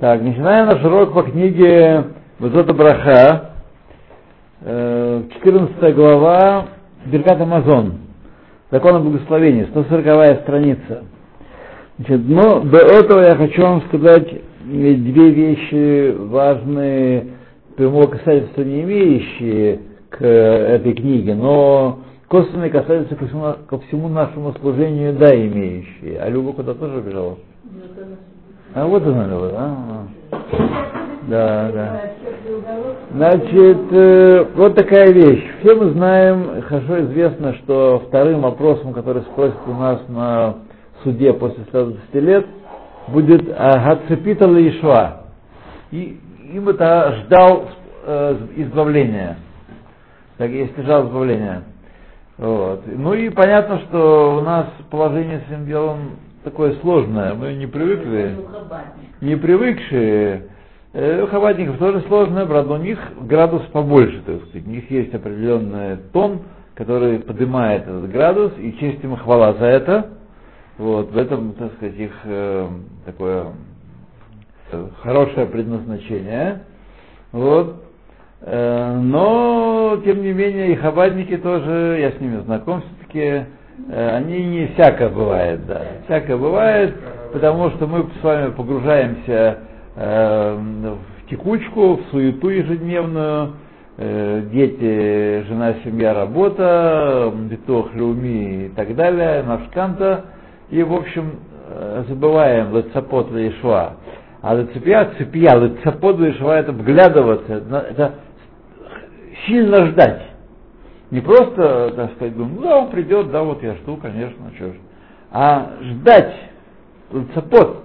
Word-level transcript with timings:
Так, 0.00 0.20
начинаем 0.20 0.66
наш 0.66 0.84
урок 0.84 1.14
по 1.14 1.22
книге 1.22 2.04
Высота 2.40 2.74
Браха, 2.74 3.50
14 4.60 5.94
глава, 5.94 6.66
Беркат 7.06 7.40
Амазон, 7.40 7.94
Закон 8.72 8.96
о 8.96 9.00
благословении, 9.00 9.66
140 9.66 10.40
страница. 10.42 11.04
Значит, 11.98 12.22
но 12.26 12.60
до 12.60 12.78
этого 12.78 13.20
я 13.20 13.36
хочу 13.36 13.62
вам 13.62 13.82
сказать 13.82 14.28
две 14.64 15.30
вещи 15.30 16.16
важные, 16.16 17.26
прямого 17.76 18.08
касательства 18.08 18.62
не 18.62 18.82
имеющие 18.82 19.80
к 20.10 20.24
этой 20.24 20.94
книге, 20.94 21.36
но 21.36 22.00
косвенные 22.26 22.70
касаются 22.70 23.14
ко 23.14 23.26
всему, 23.26 23.54
ко 23.68 23.78
всему 23.78 24.08
нашему 24.08 24.52
служению, 24.54 25.12
да, 25.12 25.32
имеющие. 25.32 26.18
А 26.18 26.28
Люба 26.28 26.52
куда 26.54 26.74
тоже 26.74 27.00
бежала? 27.00 27.36
А 28.74 28.86
вот 28.86 29.06
она, 29.06 29.26
Люба, 29.28 29.50
а, 29.56 30.06
Да, 31.28 31.70
да. 31.72 32.00
Значит, 33.12 33.78
э, 33.92 34.46
вот 34.56 34.74
такая 34.74 35.12
вещь. 35.12 35.44
Все 35.60 35.76
мы 35.76 35.90
знаем, 35.90 36.60
хорошо 36.62 37.02
известно, 37.02 37.54
что 37.54 38.02
вторым 38.08 38.40
вопросом, 38.40 38.92
который 38.92 39.22
спросят 39.22 39.60
у 39.68 39.74
нас 39.74 40.00
на 40.08 40.56
суде 41.04 41.32
после 41.34 41.62
120 41.68 42.14
лет, 42.14 42.46
будет 43.06 43.46
Гацепита 43.46 44.46
Ишуа. 44.46 45.20
И 45.92 46.18
им 46.52 46.68
это 46.68 47.22
ждал 47.24 47.68
э, 48.06 48.36
избавления. 48.56 49.36
Так, 50.36 50.50
если 50.50 50.82
ждал 50.82 51.06
избавления. 51.06 51.62
Вот. 52.38 52.82
Ну 52.86 53.14
и 53.14 53.28
понятно, 53.28 53.78
что 53.82 54.38
у 54.38 54.40
нас 54.40 54.66
положение 54.90 55.42
с 55.46 55.52
этим 55.52 55.66
делом 55.66 56.16
такое 56.44 56.74
сложное. 56.80 57.34
Мы 57.34 57.54
не 57.54 57.66
привыкли, 57.66 58.36
не 59.20 59.36
привыкшие. 59.36 60.48
Э, 60.92 61.22
у 61.22 61.26
хабатников 61.26 61.78
тоже 61.78 62.02
сложное, 62.02 62.46
правда, 62.46 62.74
у 62.74 62.76
них 62.76 62.98
градус 63.22 63.62
побольше, 63.72 64.22
так 64.24 64.36
сказать. 64.44 64.66
У 64.66 64.70
них 64.70 64.88
есть 64.90 65.12
определенный 65.14 65.96
тон, 66.12 66.42
который 66.74 67.18
поднимает 67.18 67.82
этот 67.82 68.10
градус, 68.10 68.52
и 68.58 68.76
честь 68.78 69.02
им 69.02 69.16
хвала 69.16 69.54
за 69.54 69.66
это. 69.66 70.10
Вот, 70.78 71.10
в 71.10 71.18
этом, 71.18 71.52
так 71.54 71.72
сказать, 71.74 71.96
их 71.96 72.12
э, 72.24 72.68
такое 73.06 73.46
э, 74.70 74.88
хорошее 75.02 75.46
предназначение. 75.46 76.62
Вот. 77.32 77.82
Э, 78.42 78.96
но, 79.00 80.00
тем 80.04 80.22
не 80.22 80.32
менее, 80.32 80.72
и 80.72 80.76
хабадники 80.76 81.36
тоже, 81.38 81.98
я 82.00 82.12
с 82.12 82.20
ними 82.20 82.40
знаком 82.42 82.82
все-таки, 82.82 83.20
э, 83.20 83.44
они 83.90 84.44
не 84.44 84.66
всяко 84.68 85.08
бывает, 85.08 85.66
да. 85.66 85.82
Всяко 86.04 86.36
бывает, 86.36 86.94
потому 87.32 87.70
что 87.70 87.86
мы 87.86 88.06
с 88.20 88.24
вами 88.24 88.50
погружаемся 88.52 89.58
э, 89.96 90.58
в 91.24 91.30
текучку, 91.30 91.96
в 91.96 92.02
суету 92.10 92.48
ежедневную, 92.48 93.54
дети, 93.96 95.44
жена, 95.46 95.74
семья, 95.84 96.14
работа, 96.14 97.32
битох, 97.48 97.94
люми 97.94 98.66
и 98.66 98.68
так 98.70 98.94
далее, 98.96 99.44
нашканта, 99.44 100.24
и, 100.68 100.82
в 100.82 100.92
общем, 100.92 101.38
забываем 102.08 102.76
лецапот 102.76 103.30
Ишуа. 103.32 103.94
А 104.42 104.54
лецепия, 104.54 105.10
цепия, 105.16 105.54
лецапот 105.54 106.20
Ишуа 106.20 106.56
это 106.58 106.72
вглядываться, 106.72 107.62
это 107.90 108.14
сильно 109.46 109.86
ждать. 109.86 110.22
Не 111.10 111.20
просто, 111.20 111.92
так 111.94 112.12
сказать, 112.14 112.36
думать, 112.36 112.54
ну 112.56 112.62
да, 112.62 112.78
он 112.78 112.90
придет, 112.90 113.30
да, 113.30 113.42
вот 113.42 113.62
я 113.62 113.74
жду, 113.74 113.96
конечно, 113.96 114.50
что 114.56 114.68
ж. 114.68 114.72
А 115.30 115.72
ждать, 115.80 116.34
лацапот. 117.10 117.84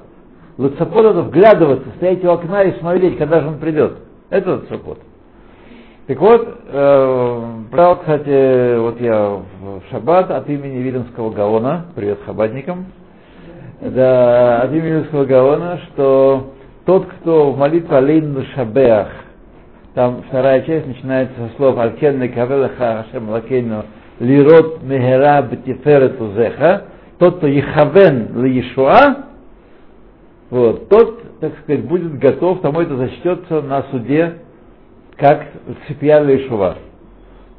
Лацапот 0.58 1.06
это 1.06 1.22
вглядываться, 1.22 1.90
стоять 1.98 2.24
у 2.24 2.30
окна 2.30 2.64
и 2.64 2.80
смотреть, 2.80 3.18
когда 3.18 3.42
же 3.42 3.48
он 3.48 3.60
придет. 3.60 3.98
Это 4.30 4.52
лацапот. 4.52 5.00
Так 6.08 6.20
вот, 6.20 6.48
э, 6.66 7.44
брал, 7.72 7.98
кстати, 7.98 8.80
вот 8.80 9.00
я 9.00 9.42
в 9.62 9.82
шаббат 9.92 10.32
от 10.32 10.50
имени 10.50 10.80
Виленского 10.80 11.30
Гаона, 11.30 11.86
привет 11.96 12.18
хабадникам, 12.26 12.88
да, 13.80 14.62
от 14.62 14.72
имени 14.72 14.88
Виленского 14.88 15.26
Гаона, 15.26 15.80
что 15.88 16.54
тот, 16.86 17.06
кто 17.06 17.52
в 17.52 17.58
молитве 17.60 17.96
Алейн 17.96 18.44
Шабеах 18.56 19.10
там 20.00 20.24
вторая 20.30 20.62
часть 20.62 20.88
начинается 20.88 21.36
со 21.36 21.56
слов 21.58 21.78
Алкен 21.78 22.22
Кавелаха 22.32 23.04
Хашем 23.12 23.32
Лакейну 23.32 23.84
Лирот 24.22 24.82
Мехера 24.82 25.42
Бетиферет 25.42 26.22
Узеха, 26.22 26.84
тот, 27.18 27.40
кто 27.40 27.48
Ехавен 27.48 28.42
Лиешуа, 28.42 29.26
вот, 30.52 30.88
тот, 30.88 31.40
так 31.42 31.52
сказать, 31.60 31.84
будет 31.84 32.18
готов, 32.18 32.62
тому 32.62 32.80
это 32.80 32.96
зачтется 32.96 33.62
на 33.62 33.84
суде, 33.92 34.36
как 35.18 35.48
цепья 35.86 36.24
Лиешуа. 36.24 36.78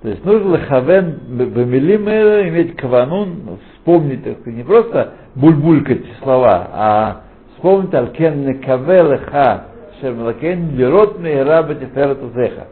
То 0.00 0.08
есть 0.08 0.24
нужно 0.24 0.56
лехавен 0.56 1.20
бемилим 1.28 2.08
иметь 2.08 2.74
каванун, 2.76 3.58
вспомнить, 3.74 4.24
так 4.24 4.40
сказать, 4.40 4.56
не 4.56 4.64
просто 4.64 5.12
бульбулькать 5.34 6.06
слова, 6.22 6.68
а 6.72 7.20
вспомнить 7.52 7.92
алкен 7.92 8.46
некаве 8.46 9.02
леха 9.02 9.64
Шемлакен 10.00 10.76
Лерот 10.76 11.18
Мейра 11.18 11.62
Батиферат 11.62 12.18
Зеха. 12.34 12.66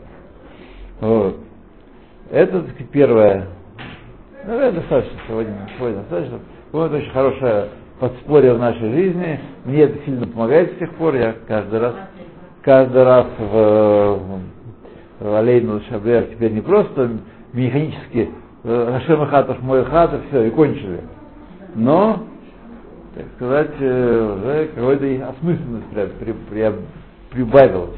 Вот. 1.00 1.36
Это 2.30 2.62
так, 2.62 2.74
первое. 2.92 3.46
Наверное, 4.44 4.80
достаточно 4.80 5.18
сегодня. 5.26 5.54
Сегодня 5.76 5.98
достаточно. 5.98 6.38
Вот 6.72 6.92
очень 6.92 7.10
хорошее 7.10 7.68
подспорье 8.00 8.54
в 8.54 8.58
нашей 8.58 8.90
жизни. 8.92 9.40
Мне 9.64 9.82
это 9.82 10.04
сильно 10.04 10.26
помогает 10.26 10.72
с 10.72 10.78
тех 10.78 10.92
пор. 10.94 11.14
Я 11.14 11.34
каждый 11.46 11.80
раз, 11.80 11.94
каждый 12.62 13.04
раз 13.04 13.26
в, 13.38 14.20
в 15.20 15.34
Алейну 15.34 15.80
Шабер 15.88 16.24
теперь 16.24 16.52
не 16.52 16.60
просто 16.60 17.10
механически 17.52 18.30
Хашем 18.64 19.24
Хатов, 19.26 19.62
мой 19.62 19.84
хата, 19.84 20.20
все, 20.28 20.44
и 20.44 20.50
кончили. 20.50 21.00
Но, 21.74 22.24
так 23.14 23.26
сказать, 23.36 23.74
уже 23.76 24.70
какой-то 24.74 25.28
осмысленность 25.28 25.86
при, 26.20 26.32
при, 26.32 26.74
прибавилось. 27.30 27.96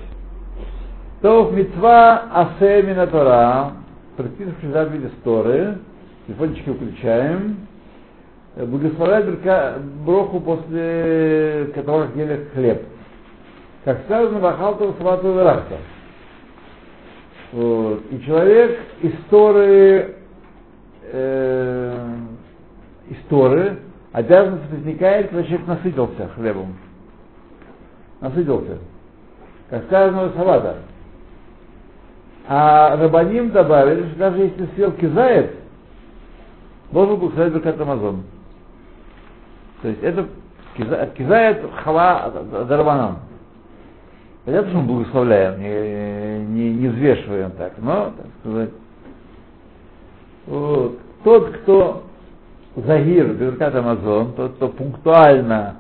То 1.23 1.45
в 1.45 1.55
мецва 1.55 2.23
асемина 2.33 3.07
Тора, 3.07 3.73
практически 4.17 4.67
заповеди 4.67 5.11
Торы, 5.23 5.79
телефончики 6.27 6.71
включаем, 6.73 7.57
благословляет 8.57 9.29
броху 10.05 10.41
после 10.41 11.73
как 11.75 12.17
ели 12.17 12.49
хлеб. 12.55 12.83
Как 13.85 14.03
сказано, 14.05 14.41
Бахалту 14.41 14.95
Свату 14.99 15.33
Верахта. 15.33 15.77
Вот. 17.53 18.03
И 18.11 18.23
человек 18.25 18.79
из 19.03 19.13
Торы, 19.29 20.17
э, 21.13 22.17
из 23.11 23.17
обязанность 24.13 24.71
возникает, 24.71 25.29
когда 25.29 25.43
человек 25.45 25.67
насытился 25.67 26.29
хлебом. 26.35 26.77
Насытился 28.21 28.79
как 29.71 29.85
сказано 29.85 30.25
у. 30.25 30.75
А 32.49 32.97
Рабаним 32.97 33.51
добавили, 33.51 34.09
что 34.09 34.19
даже 34.19 34.39
если 34.39 34.67
съел 34.75 34.91
кизает, 34.93 35.55
должен 36.91 37.17
был 37.17 37.31
сказать 37.31 37.53
Беркат 37.53 37.81
Амазон. 37.81 38.25
То 39.83 39.89
есть 39.89 40.03
это 40.03 40.27
кизает 41.17 41.63
хава 41.85 42.33
дарбанан. 42.69 43.19
Понятно, 44.45 44.71
что 44.71 44.81
мы 44.81 44.87
благословляем, 44.87 45.61
не, 45.61 46.47
не, 46.47 46.75
не 46.75 46.89
взвешиваем 46.89 47.53
так, 47.53 47.75
но, 47.79 48.13
так 48.17 48.27
сказать, 48.41 48.71
вот. 50.47 50.99
тот, 51.23 51.51
кто 51.51 52.03
загир 52.75 53.35
Беркат 53.35 53.75
Амазон, 53.77 54.33
тот, 54.33 54.55
кто 54.55 54.69
пунктуально 54.69 55.77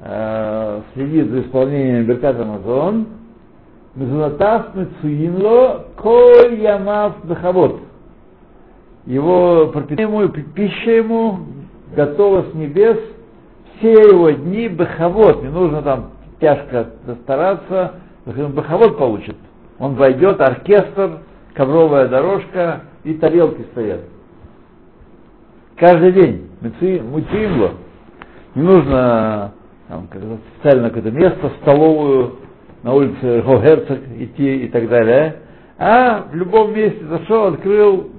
э, 0.00 0.80
следит 0.94 1.28
за 1.28 1.40
исполнением 1.42 2.06
Беркат 2.06 2.40
Амазон, 2.40 3.08
Мезунатав 3.96 4.74
Мецуинло 4.74 5.84
Коль 5.96 6.54
Ямав 6.60 7.24
Бехавод. 7.24 7.80
Его 9.06 9.68
пропитание 9.68 10.22
ему, 10.22 10.28
пища 10.28 10.90
ему 10.90 11.38
готова 11.94 12.46
с 12.50 12.54
небес 12.54 12.98
все 13.76 13.92
его 13.92 14.30
дни 14.30 14.68
Бехавод. 14.68 15.42
Не 15.42 15.50
нужно 15.50 15.82
там 15.82 16.10
тяжко 16.40 16.90
стараться, 17.22 17.94
Бехавод 18.26 18.98
получит. 18.98 19.36
Он 19.78 19.94
войдет, 19.94 20.40
оркестр, 20.40 21.18
ковровая 21.54 22.08
дорожка 22.08 22.82
и 23.04 23.14
тарелки 23.14 23.62
стоят. 23.72 24.00
Каждый 25.76 26.12
день. 26.12 26.50
Муцимло. 26.60 27.72
Не 28.54 28.62
нужно 28.62 29.52
там, 29.88 30.08
специально 30.54 30.88
какое-то 30.88 31.10
место, 31.10 31.50
столовую, 31.60 32.36
на 32.84 32.92
улице 32.92 33.42
Хогерцог 33.42 33.98
идти 34.18 34.66
и 34.66 34.68
так 34.68 34.88
далее, 34.88 35.36
а 35.78 36.26
в 36.30 36.34
любом 36.34 36.74
месте 36.74 37.02
зашел, 37.06 37.46
открыл, 37.46 38.10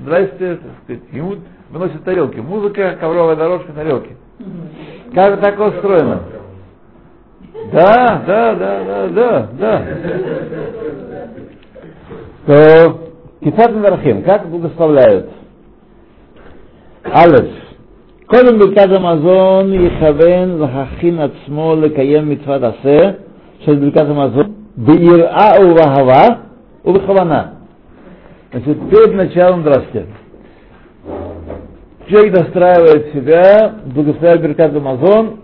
здрасте, 0.00 0.56
так 0.56 0.70
сказать, 0.82 1.02
ему 1.12 1.34
выносят 1.70 2.02
тарелки. 2.02 2.40
Музыка, 2.40 2.96
ковровая 2.98 3.36
дорожка, 3.36 3.72
тарелки. 3.72 4.16
Как 5.14 5.38
так 5.40 5.60
устроено? 5.60 6.22
Да, 7.72 8.22
да, 8.26 8.54
да, 8.54 8.84
да, 8.84 9.08
да, 9.08 9.48
да. 9.52 9.86
То 12.46 13.00
Кисат 13.42 13.74
Нархим, 13.74 14.22
как 14.22 14.48
благословляют? 14.48 15.30
Алес. 17.04 17.50
Колем 18.26 18.58
бекадам 18.58 19.06
азон 19.06 19.72
и 19.74 19.90
хавен 19.98 20.58
захахин 20.58 21.20
от 21.20 21.34
смолы 21.44 21.90
каем 21.90 22.30
митвад 22.30 22.62
асе 22.62 23.18
шесть 23.64 23.80
Берката 23.80 24.14
Мазот, 24.14 24.48
Беира 24.76 25.30
Увахава, 25.60 26.38
Увахавана. 26.82 27.54
Значит, 28.52 28.78
перед 28.90 29.14
началом 29.14 29.62
Драски. 29.62 30.06
Человек 32.08 32.34
достраивает 32.34 33.12
себя, 33.12 33.74
благословляет 33.86 34.42
Беркат 34.42 34.76
Амазон, 34.76 35.40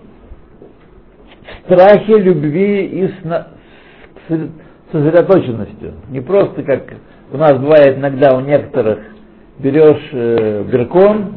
в 1.42 1.64
страхе, 1.64 2.18
любви 2.18 2.84
и 2.84 3.10
сна... 3.22 3.48
сосредоточенностью. 4.92 5.94
Не 6.10 6.20
просто 6.20 6.62
как 6.62 6.82
у 7.32 7.36
нас 7.36 7.58
бывает 7.58 7.96
иногда 7.96 8.36
у 8.36 8.40
некоторых, 8.40 8.98
берешь 9.58 10.08
э, 10.12 10.64
беркон, 10.64 11.34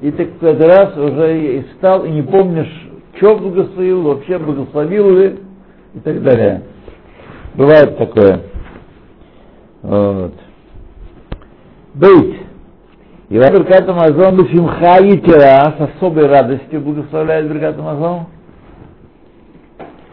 и 0.00 0.10
ты 0.10 0.26
какой-то 0.26 0.66
раз 0.66 0.96
уже 0.96 1.38
и 1.38 1.62
стал, 1.76 2.04
и 2.04 2.10
не 2.10 2.22
помнишь, 2.22 2.72
что 3.16 3.36
благословил, 3.36 4.02
вообще 4.02 4.38
благословил 4.38 5.16
ли, 5.16 5.38
и 5.94 6.00
так 6.00 6.22
далее. 6.22 6.62
Бывает 7.54 7.96
такое. 7.96 8.40
Вот. 9.82 10.34
Быть. 11.94 12.40
И 13.28 13.38
во 13.38 13.50
Беркат 13.50 13.88
Амазон 13.88 14.36
Бешимха 14.36 15.02
Етера 15.02 15.74
с 15.78 15.80
особой 15.80 16.26
радостью 16.26 16.80
благословляет 16.80 17.48
Беркат 17.48 17.78
Амазон. 17.78 18.26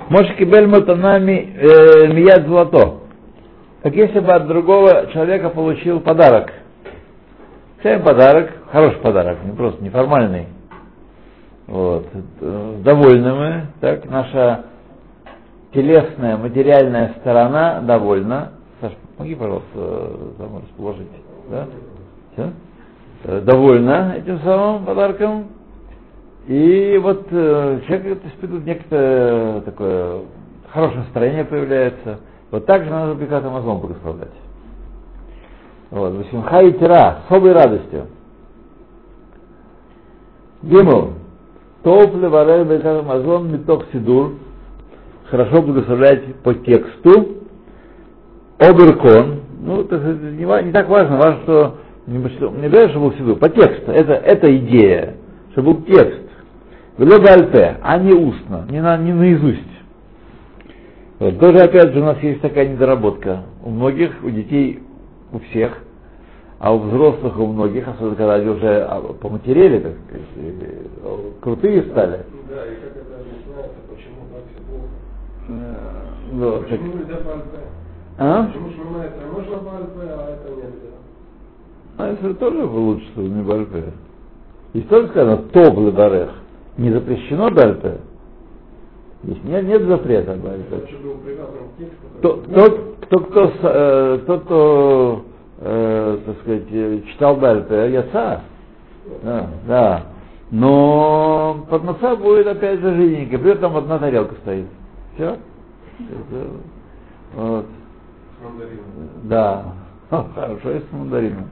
Может 0.09 0.35
кибель 0.35 0.67
матанами 0.67 1.55
э, 1.57 2.45
золото. 2.45 2.97
Как 3.81 3.95
если 3.95 4.19
бы 4.19 4.31
от 4.33 4.47
другого 4.47 5.07
человека 5.13 5.49
получил 5.49 5.99
подарок. 6.01 6.51
Всем 7.79 8.03
подарок, 8.03 8.51
хороший 8.71 8.99
подарок, 8.99 9.39
не 9.43 9.53
просто 9.53 9.83
неформальный. 9.83 10.47
Вот. 11.65 12.05
Довольны 12.83 13.33
мы, 13.33 13.61
так, 13.79 14.05
наша 14.07 14.65
телесная, 15.73 16.37
материальная 16.37 17.15
сторона 17.19 17.81
довольна. 17.81 18.51
Саша, 18.79 18.95
помоги, 19.17 19.35
пожалуйста, 19.35 20.17
там 20.37 20.57
расположить. 20.57 21.07
Да? 21.49 21.67
Все? 22.33 22.51
Э, 23.23 23.41
довольна 23.41 24.15
этим 24.17 24.39
самым 24.39 24.85
подарком. 24.85 25.47
И 26.47 26.99
вот 27.01 27.27
э, 27.31 27.81
человек 27.87 28.19
испытывает 28.25 28.65
некое 28.65 29.61
такое 29.61 30.21
хорошее 30.71 31.01
настроение 31.01 31.45
появляется. 31.45 32.19
Вот 32.49 32.65
так 32.65 32.83
же 32.83 32.89
надо 32.89 33.15
Бекат 33.15 33.45
Амазон 33.45 33.79
благословлять. 33.79 34.29
Вот, 35.91 36.13
Васимха 36.13 36.61
и 36.61 36.71
Тира, 36.73 37.21
с 37.21 37.31
особой 37.31 37.53
радостью. 37.53 38.07
Гимл. 40.63 41.13
Топ 41.83 42.15
леварель 42.15 42.65
Бекат 42.65 43.01
Амазон 43.01 43.51
миток 43.51 43.85
сидур. 43.93 44.33
Хорошо 45.31 45.61
благословлять 45.61 46.35
по 46.43 46.53
тексту. 46.53 47.37
Оберкон. 48.59 49.39
Ну, 49.61 49.81
это 49.81 49.97
не, 49.97 50.65
не 50.65 50.71
так 50.73 50.89
важно, 50.89 51.17
важно, 51.17 51.41
что 51.43 51.77
не, 52.05 52.17
не 52.17 52.69
даже, 52.69 52.89
что 52.89 52.99
был 52.99 53.13
сидур, 53.13 53.37
по 53.37 53.47
тексту. 53.47 53.91
Это, 53.91 54.13
это 54.13 54.55
идея, 54.57 55.15
чтобы 55.53 55.73
был 55.73 55.83
текст. 55.83 56.19
Глобальте, 56.97 57.77
а 57.81 57.97
не 57.97 58.13
устно, 58.13 58.67
не, 58.69 58.81
на, 58.81 58.97
не 58.97 59.13
наизусть. 59.13 59.61
Вот. 61.19 61.39
Тоже, 61.39 61.59
опять 61.59 61.93
же, 61.93 62.01
у 62.01 62.03
нас 62.03 62.17
есть 62.21 62.41
такая 62.41 62.67
недоработка. 62.67 63.43
У 63.63 63.69
многих, 63.69 64.11
у 64.23 64.29
детей, 64.29 64.79
у 65.31 65.39
всех, 65.39 65.77
а 66.59 66.75
у 66.75 66.79
взрослых, 66.79 67.39
у 67.39 67.47
многих, 67.47 67.87
особенно 67.87 68.15
когда 68.15 68.35
они 68.35 68.49
уже 68.49 68.81
а, 68.81 68.99
поматерели, 69.13 69.79
так 69.79 69.93
сказать, 70.07 71.39
крутые 71.39 71.83
стали. 71.83 72.19
Да, 72.49 72.65
и 72.65 72.75
как 72.75 72.97
это 72.97 73.15
объясняется, 73.21 73.77
почему 73.89 74.27
так 74.31 74.43
все 74.51 74.61
вот, 75.47 76.67
Почему 76.67 76.93
нельзя? 76.93 77.17
А? 78.17 78.43
Почему 78.45 78.67
можно 78.67 79.77
альпе, 79.77 80.01
а 80.01 80.29
это 80.33 80.49
нельзя? 80.49 80.91
А 81.97 82.07
это 82.07 82.33
тоже 82.35 82.65
лучше, 82.65 83.05
что 83.11 83.21
не 83.21 83.41
бальпе. 83.41 83.93
Здесь 84.73 84.87
тоже 84.87 85.07
сказано 85.09 85.37
топ 85.37 85.77
ледарех. 85.77 86.29
Не 86.77 86.91
запрещено 86.91 87.49
дальпе. 87.49 87.99
Здесь 89.23 89.43
нет, 89.43 89.65
нет 89.65 89.81
запрета 89.83 90.37
тексту. 91.77 92.07
Тот, 92.21 92.45
тот, 92.53 92.95
кто, 93.01 93.19
кто, 93.19 93.51
э, 93.63 94.19
тот, 94.25 94.43
кто 94.43 95.21
э, 95.59 96.17
так 96.25 96.39
сказать, 96.41 96.63
э, 96.71 97.01
читал 97.11 97.35
Бальпе, 97.35 97.91
яца. 97.91 98.41
Да, 99.23 99.47
да. 99.67 100.03
Но 100.49 101.65
под 101.69 101.83
носа 101.83 102.15
будет 102.15 102.47
опять 102.47 102.79
же 102.79 102.95
жиденько, 102.95 103.37
при 103.37 103.51
этом 103.51 103.77
одна 103.77 103.99
тарелка 103.99 104.35
стоит. 104.41 104.65
Все? 105.15 105.37
Вот. 107.35 107.65
С 107.65 108.43
мандарином. 108.43 108.85
Да. 109.23 109.65
Хорошо, 110.09 110.71
есть 110.71 110.89
с 110.89 110.91
мандарином. 110.91 111.49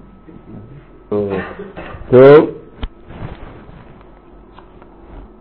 То, 1.09 2.49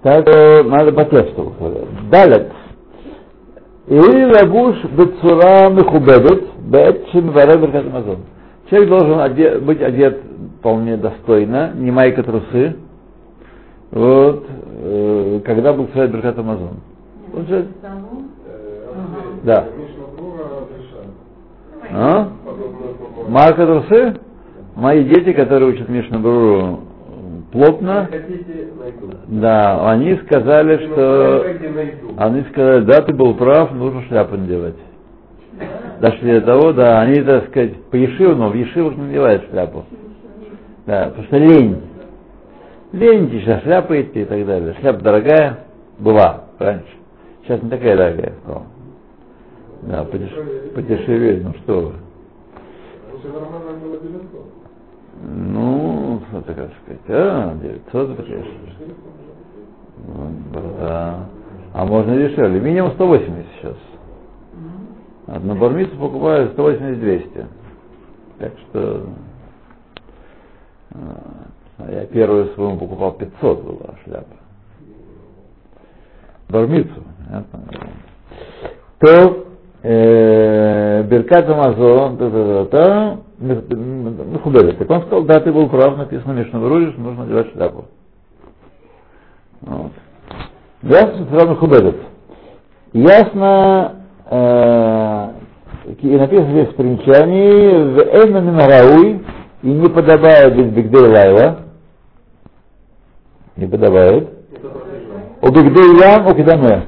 так 0.03 0.29
э, 0.29 0.63
надо 0.63 0.93
по 0.93 1.05
тексту. 1.05 1.53
Далее. 2.11 2.53
Или 3.89 4.25
лабуш 4.25 4.85
бецура 4.85 5.71
мехубедет, 5.71 6.45
бет 6.59 7.09
шимваре 7.11 7.59
беркат 7.59 7.87
Амазон. 7.87 8.19
Человек 8.71 8.89
должен 8.91 9.21
одет, 9.21 9.63
быть 9.63 9.81
одет 9.81 10.21
вполне 10.61 10.97
достойно, 10.97 11.73
не 11.75 11.91
майка 11.91 12.23
трусы, 12.23 12.77
вот, 13.91 14.47
э, 14.83 15.41
когда 15.45 15.73
благословляет 15.73 16.13
беркат 16.13 16.39
Амазон. 16.39 16.77
Он 17.39 17.47
же, 17.47 17.67
Э, 17.83 18.89
Да. 19.45 19.65
А? 21.93 22.29
Майка 23.29 23.65
трусы? 23.67 24.17
Мои 24.75 25.05
дети, 25.05 25.33
которые 25.33 25.73
учат 25.73 25.89
Мишну 25.89 26.19
Бруру 26.19 26.81
плотно, 27.53 28.09
да, 29.29 29.91
они 29.91 30.17
сказали, 30.27 30.87
что. 30.87 31.47
Они 32.17 32.43
сказали, 32.51 32.85
да, 32.85 33.03
ты 33.03 33.15
был 33.15 33.35
прав, 33.35 33.73
нужно 33.73 34.03
шляпу 34.09 34.37
надевать. 34.37 34.75
Дошли 36.01 36.41
до 36.41 36.47
того, 36.47 36.73
да, 36.73 37.01
они, 37.01 37.23
так 37.23 37.49
сказать, 37.49 37.77
по 37.85 37.97
Ешиву, 37.97 38.35
но 38.35 38.51
в 38.51 38.55
Ешивах 38.55 38.97
не 38.97 39.05
надевают 39.05 39.49
шляпу. 39.51 39.85
Да, 40.87 41.07
потому 41.07 41.25
что 41.25 41.37
лень. 41.39 41.83
Лень 42.93 43.31
сейчас 43.31 43.63
шляпа 43.63 44.01
идти 44.01 44.23
и 44.23 44.25
так 44.25 44.47
далее. 44.47 44.75
Шляпа 44.81 45.01
дорогая 45.03 45.59
была 45.99 46.45
раньше. 46.59 46.98
Сейчас 47.49 47.63
не 47.63 47.71
такая 47.71 47.97
дорогая 47.97 48.35
стала. 48.43 48.67
Да, 49.81 50.05
подеш- 50.05 50.75
подешевее, 50.75 51.41
ну 51.43 51.55
что 51.63 51.81
вы. 51.81 51.95
Лучше 53.11 53.29
нормально 53.29 53.73
было 53.83 53.99
900. 53.99 54.29
Ну, 55.23 56.21
ты 56.47 56.53
как 56.55 56.71
сказать, 56.83 57.01
а, 57.09 57.55
900 57.57 58.11
это, 58.11 58.23
конечно. 58.23 58.53
Ну, 60.09 60.31
Да. 60.79 61.27
А 61.73 61.87
можно 61.87 62.17
дешевле. 62.17 62.61
Минимум 62.61 62.91
180 62.93 63.47
сейчас. 63.61 63.77
На 65.27 65.55
бармицу 65.55 65.97
покупаю 65.97 66.51
180-200. 66.51 67.47
Так 68.41 68.53
что... 68.69 69.07
а, 70.93 71.91
Я 71.91 72.05
первую 72.05 72.49
своему 72.55 72.77
покупал 72.79 73.13
500 73.13 73.63
была 73.65 73.95
шляпа. 74.05 74.37
Бармицу. 76.51 77.05
То 78.99 79.45
Беркат 79.83 81.47
та-та-та-та, 81.47 83.19
Мехубелет. 83.39 84.79
Так 84.79 84.91
он 84.91 85.03
сказал, 85.03 85.23
да, 85.25 85.41
ты 85.41 85.53
был 85.53 85.69
прав, 85.69 85.97
написано 85.97 86.33
Мишна 86.33 86.59
Вруриш, 86.59 86.95
нужно 86.97 87.25
надевать 87.25 87.53
шляпу. 87.53 87.85
Вот. 89.61 89.93
Ясно, 90.83 91.27
что 91.27 91.47
Мехубелет. 91.47 91.97
Ясно, 92.93 93.97
э, 94.31 95.29
и 96.01 96.17
написано 96.17 96.51
здесь 96.51 96.69
в 96.69 96.77
примечании, 96.77 97.95
в 97.95 97.99
Эйна 97.99 98.67
Рауй, 98.67 99.23
и 99.63 99.67
не 99.69 99.89
подобает 99.89 100.57
без 100.57 100.73
Бигдей 100.73 101.07
Лайла, 101.07 101.59
не 103.57 103.67
подобает, 103.67 104.29
у 105.43 105.51
Бигдей 105.51 106.01
Ям, 106.01 106.27
у 106.27 106.35
Кидаме. 106.35 106.87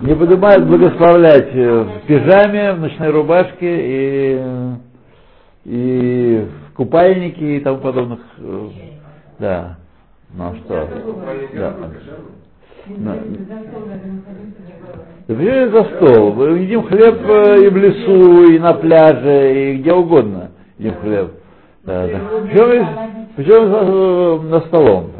Не 0.00 0.14
подобает 0.14 0.66
благословлять 0.66 1.54
э, 1.54 1.82
в 1.82 2.06
пижаме, 2.06 2.72
в 2.72 2.80
ночной 2.80 3.10
рубашке 3.10 3.58
и, 3.62 4.40
и 5.66 6.46
в 6.70 6.74
купальнике 6.74 7.56
и 7.58 7.60
тому 7.60 7.78
подобных. 7.78 8.20
э, 8.38 8.68
Да. 9.38 9.76
Ну 10.34 10.44
а 10.44 10.54
что? 10.56 10.88
Да. 11.54 11.74
разные, 11.74 11.90
Да. 12.96 13.16
Почему 15.26 15.70
за 15.70 15.84
стол? 15.84 16.32
Мы 16.32 16.58
едим 16.60 16.82
хлеб 16.84 17.20
э, 17.28 17.66
и 17.66 17.68
в 17.68 17.76
лесу, 17.76 18.52
и 18.52 18.58
на 18.58 18.72
пляже, 18.72 19.52
и 19.54 19.76
где 19.78 19.92
угодно 19.92 20.50
едим 20.78 20.94
хлеб. 20.94 21.30
Да, 21.84 22.06
да. 22.06 22.20
Причем, 22.48 22.86
причем 23.36 23.68
за, 23.68 24.48
на 24.48 24.60
столом. 24.62 25.10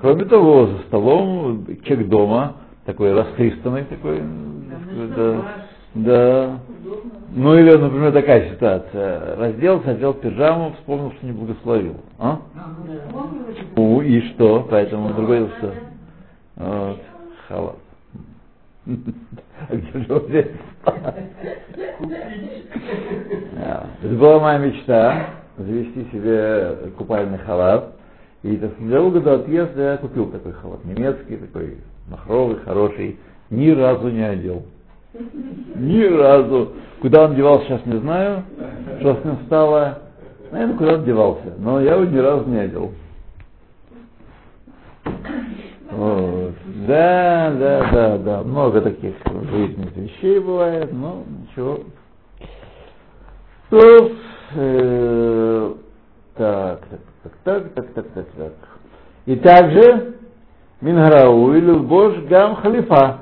Кроме 0.00 0.24
того, 0.24 0.66
за 0.66 0.78
столом 0.88 1.66
человек 1.84 2.08
дома, 2.08 2.54
такой 2.84 3.12
расхристанный 3.14 3.84
такой, 3.84 4.22
да, 5.16 5.42
да. 5.94 6.58
Ну 7.36 7.58
или, 7.58 7.76
например, 7.76 8.12
такая 8.12 8.50
ситуация. 8.50 9.36
Разделся, 9.36 9.90
одел 9.90 10.14
пижаму, 10.14 10.72
вспомнил, 10.74 11.12
что 11.12 11.26
не 11.26 11.32
благословил. 11.32 11.96
А? 12.18 12.38
Ну 13.76 14.00
и 14.00 14.20
что? 14.32 14.66
Поэтому 14.70 15.12
другой 15.14 15.48
что? 15.58 15.74
Вот. 16.56 17.00
Халат. 17.48 17.76
А 18.86 19.76
где 19.76 19.98
же 19.98 20.14
он 20.14 20.22
здесь? 20.28 20.46
Это 24.02 24.14
была 24.14 24.38
моя 24.40 24.58
мечта 24.58 25.26
завести 25.56 26.06
себе 26.12 26.90
купальный 26.98 27.38
халат. 27.38 27.94
И 28.42 28.56
так, 28.56 28.78
незадолго 28.78 29.20
до 29.20 29.34
отъезда 29.36 29.82
я 29.92 29.96
купил 29.96 30.30
такой 30.30 30.52
халат. 30.52 30.84
Немецкий, 30.84 31.36
такой 31.36 31.78
махровый, 32.08 32.56
хороший. 32.64 33.18
Ни 33.50 33.70
разу 33.70 34.08
не 34.08 34.22
одел. 34.22 34.62
Ни 35.76 36.02
разу. 36.04 36.72
Куда 37.00 37.24
он 37.24 37.34
девался, 37.34 37.66
сейчас 37.66 37.86
не 37.86 37.98
знаю. 37.98 38.44
Что 39.00 39.20
с 39.20 39.24
ним 39.24 39.38
стало. 39.46 39.98
Наверное, 40.50 40.76
куда 40.76 40.94
он 40.94 41.04
девался. 41.04 41.54
Но 41.58 41.80
я 41.80 41.94
его 41.94 42.04
ни 42.04 42.18
разу 42.18 42.48
не 42.48 42.58
одел. 42.58 42.92
Вот. 45.90 46.54
Да, 46.86 47.54
да, 47.58 47.90
да, 47.92 48.18
да. 48.18 48.42
Много 48.42 48.80
таких 48.80 49.14
жизненных 49.50 49.96
вещей 49.96 50.40
бывает, 50.40 50.92
но 50.92 51.22
ничего. 51.28 51.80
То, 53.70 54.12
э, 54.56 55.74
так, 56.36 56.80
так, 57.22 57.32
так, 57.44 57.72
так, 57.74 57.86
так, 57.94 58.06
так, 58.08 58.26
так. 58.36 58.52
И 59.26 59.36
также 59.36 60.13
Мингарау 60.84 61.54
или 61.54 61.72
Бош 61.72 62.14
Гам 62.28 62.56
Халифа. 62.56 63.20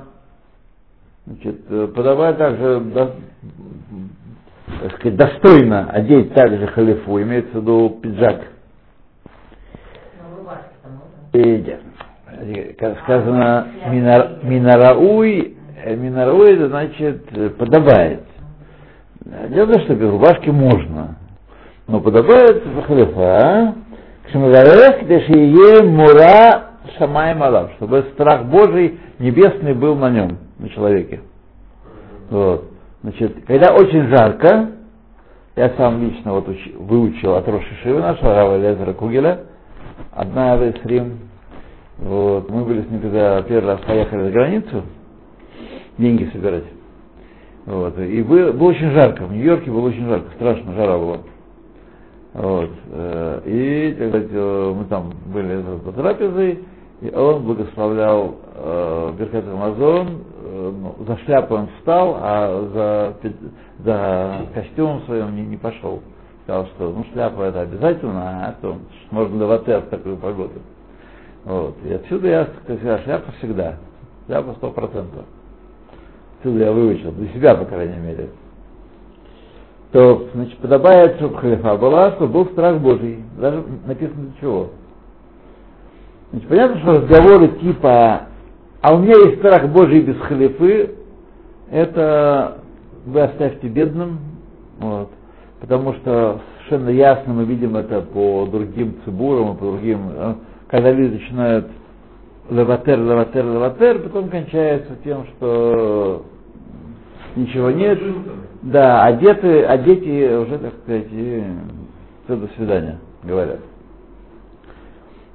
Значит, 1.25 1.61
э, 1.69 1.87
подавая 1.95 2.33
также 2.33 2.81
до, 2.81 3.15
так 4.81 4.95
сказать, 4.97 5.15
достойно 5.15 5.89
одеть 5.89 6.33
также 6.33 6.67
халифу, 6.67 7.21
имеется 7.21 7.57
в 7.57 7.61
виду 7.61 7.97
пиджак. 8.01 8.41
И, 11.31 12.75
как 12.77 12.99
сказано, 13.03 13.67
минар, 13.89 14.39
минарауй, 14.43 15.55
э, 15.85 15.95
минарауй 15.95 16.55
это 16.55 16.67
значит 16.67 17.23
э, 17.31 17.49
подобает. 17.51 18.23
Дело 19.51 19.67
в 19.67 19.71
том, 19.71 19.81
что 19.83 19.95
без 19.95 20.09
рубашки 20.09 20.49
можно, 20.49 21.15
но 21.87 22.01
подобает 22.01 22.61
халифа, 22.85 23.75
кшмагарек, 24.27 25.07
дешие 25.07 25.83
мура 25.83 26.72
шамай 26.97 27.35
малав, 27.35 27.71
чтобы 27.73 28.05
страх 28.13 28.45
Божий 28.45 28.99
небесный 29.19 29.73
был 29.73 29.95
на 29.95 30.09
нем, 30.09 30.37
на 30.59 30.69
человеке. 30.69 31.21
Вот. 32.29 32.65
Значит, 33.01 33.43
когда 33.45 33.73
очень 33.73 34.07
жарко, 34.07 34.69
я 35.55 35.69
сам 35.77 36.01
лично 36.01 36.33
вот 36.33 36.47
уч, 36.47 36.57
выучил 36.77 37.35
от 37.35 37.47
Роши 37.47 37.75
Шивы 37.83 37.99
нашего 37.99 38.33
Рава 38.33 38.57
Лезера 38.57 38.93
Кугеля, 38.93 39.41
одна 40.11 40.55
из 40.55 40.83
Рим, 40.85 41.19
вот, 41.97 42.49
мы 42.49 42.63
были 42.65 42.81
с 42.81 42.89
ним, 42.89 43.01
когда 43.01 43.41
первый 43.43 43.67
раз 43.67 43.81
поехали 43.81 44.23
за 44.23 44.31
границу, 44.31 44.83
деньги 45.97 46.29
собирать. 46.33 46.63
Вот, 47.65 47.97
и 47.99 48.21
было, 48.23 48.51
было 48.51 48.69
очень 48.69 48.91
жарко, 48.91 49.25
в 49.25 49.31
Нью-Йорке 49.31 49.69
было 49.69 49.87
очень 49.87 50.05
жарко, 50.07 50.31
страшно, 50.35 50.73
жара 50.73 50.97
была. 50.97 51.17
Вот, 52.33 52.71
э, 52.91 53.41
и 53.45 53.95
когда 53.97 54.73
мы 54.73 54.85
там 54.85 55.13
были 55.27 55.61
за 55.61 55.91
трапезой, 55.91 56.59
и 57.01 57.13
он 57.13 57.43
благословлял 57.43 58.35
э, 58.55 59.13
Беркат 59.17 59.45
Амазон, 59.47 60.07
э, 60.43 60.73
ну, 60.73 60.95
за 61.05 61.17
шляпу 61.25 61.55
он 61.55 61.67
встал, 61.77 62.17
а 62.19 62.69
за, 62.73 63.29
за 63.83 64.45
костюмом 64.53 65.01
своим 65.01 65.35
не, 65.35 65.45
не 65.45 65.57
пошел. 65.57 66.01
Сказал, 66.43 66.65
что 66.67 66.89
ну 66.89 67.05
шляпа 67.13 67.41
это 67.43 67.61
обязательно, 67.61 68.47
а 68.47 68.55
то 68.61 68.77
можно 69.11 69.39
даваться 69.39 69.81
в 69.81 69.89
такую 69.89 70.17
погоду. 70.17 70.61
Вот. 71.45 71.75
И 71.83 71.93
отсюда 71.93 72.27
я 72.27 72.47
сказал, 72.63 72.99
шляпа 72.99 73.31
всегда. 73.39 73.75
Шляпа 74.27 74.53
сто 74.57 74.71
процентов. 74.71 75.25
Отсюда 76.39 76.65
я 76.65 76.71
выучил, 76.71 77.11
для 77.11 77.29
себя, 77.33 77.55
по 77.55 77.65
крайней 77.65 77.99
мере. 77.99 78.29
То, 79.91 80.27
значит, 80.33 80.57
подобает, 80.57 81.17
чтобы 81.17 81.37
халифа 81.37 81.75
была, 81.77 82.11
чтобы 82.13 82.33
был 82.33 82.45
страх 82.47 82.79
Божий. 82.79 83.23
Даже 83.37 83.63
написано 83.85 84.23
для 84.23 84.41
чего. 84.41 84.69
Значит, 86.33 86.49
понятно, 86.49 86.79
что 86.79 86.91
разговоры 86.93 87.47
типа 87.59 88.21
«а 88.81 88.95
у 88.95 88.97
меня 88.97 89.13
есть 89.17 89.37
страх 89.37 89.69
Божий 89.69 90.01
без 90.01 90.17
халифы», 90.17 90.95
это 91.69 92.57
вы 93.05 93.21
оставьте 93.21 93.67
бедным, 93.67 94.17
вот, 94.79 95.09
потому 95.61 95.93
что 95.93 96.41
совершенно 96.57 96.89
ясно 96.89 97.35
мы 97.35 97.45
видим 97.45 97.75
это 97.75 98.01
по 98.01 98.47
другим 98.51 98.95
цибурам 99.05 99.57
по 99.57 99.65
другим, 99.65 100.09
э, 100.11 100.33
когда 100.69 100.91
люди 100.91 101.13
начинают 101.13 101.67
леватер, 102.49 102.99
леватер, 102.99 103.45
леватер, 103.45 103.99
потом 103.99 104.29
кончается 104.29 104.95
тем, 105.03 105.27
что 105.35 106.25
ничего 107.35 107.69
нет. 107.69 108.01
Да, 108.63 109.03
а 109.05 109.13
дети, 109.13 109.45
а 109.45 109.77
дети 109.77 110.35
уже, 110.35 110.57
так 110.57 110.73
сказать, 110.81 111.07
все, 111.09 112.35
до 112.35 112.47
свидания, 112.55 112.97
говорят. 113.21 113.59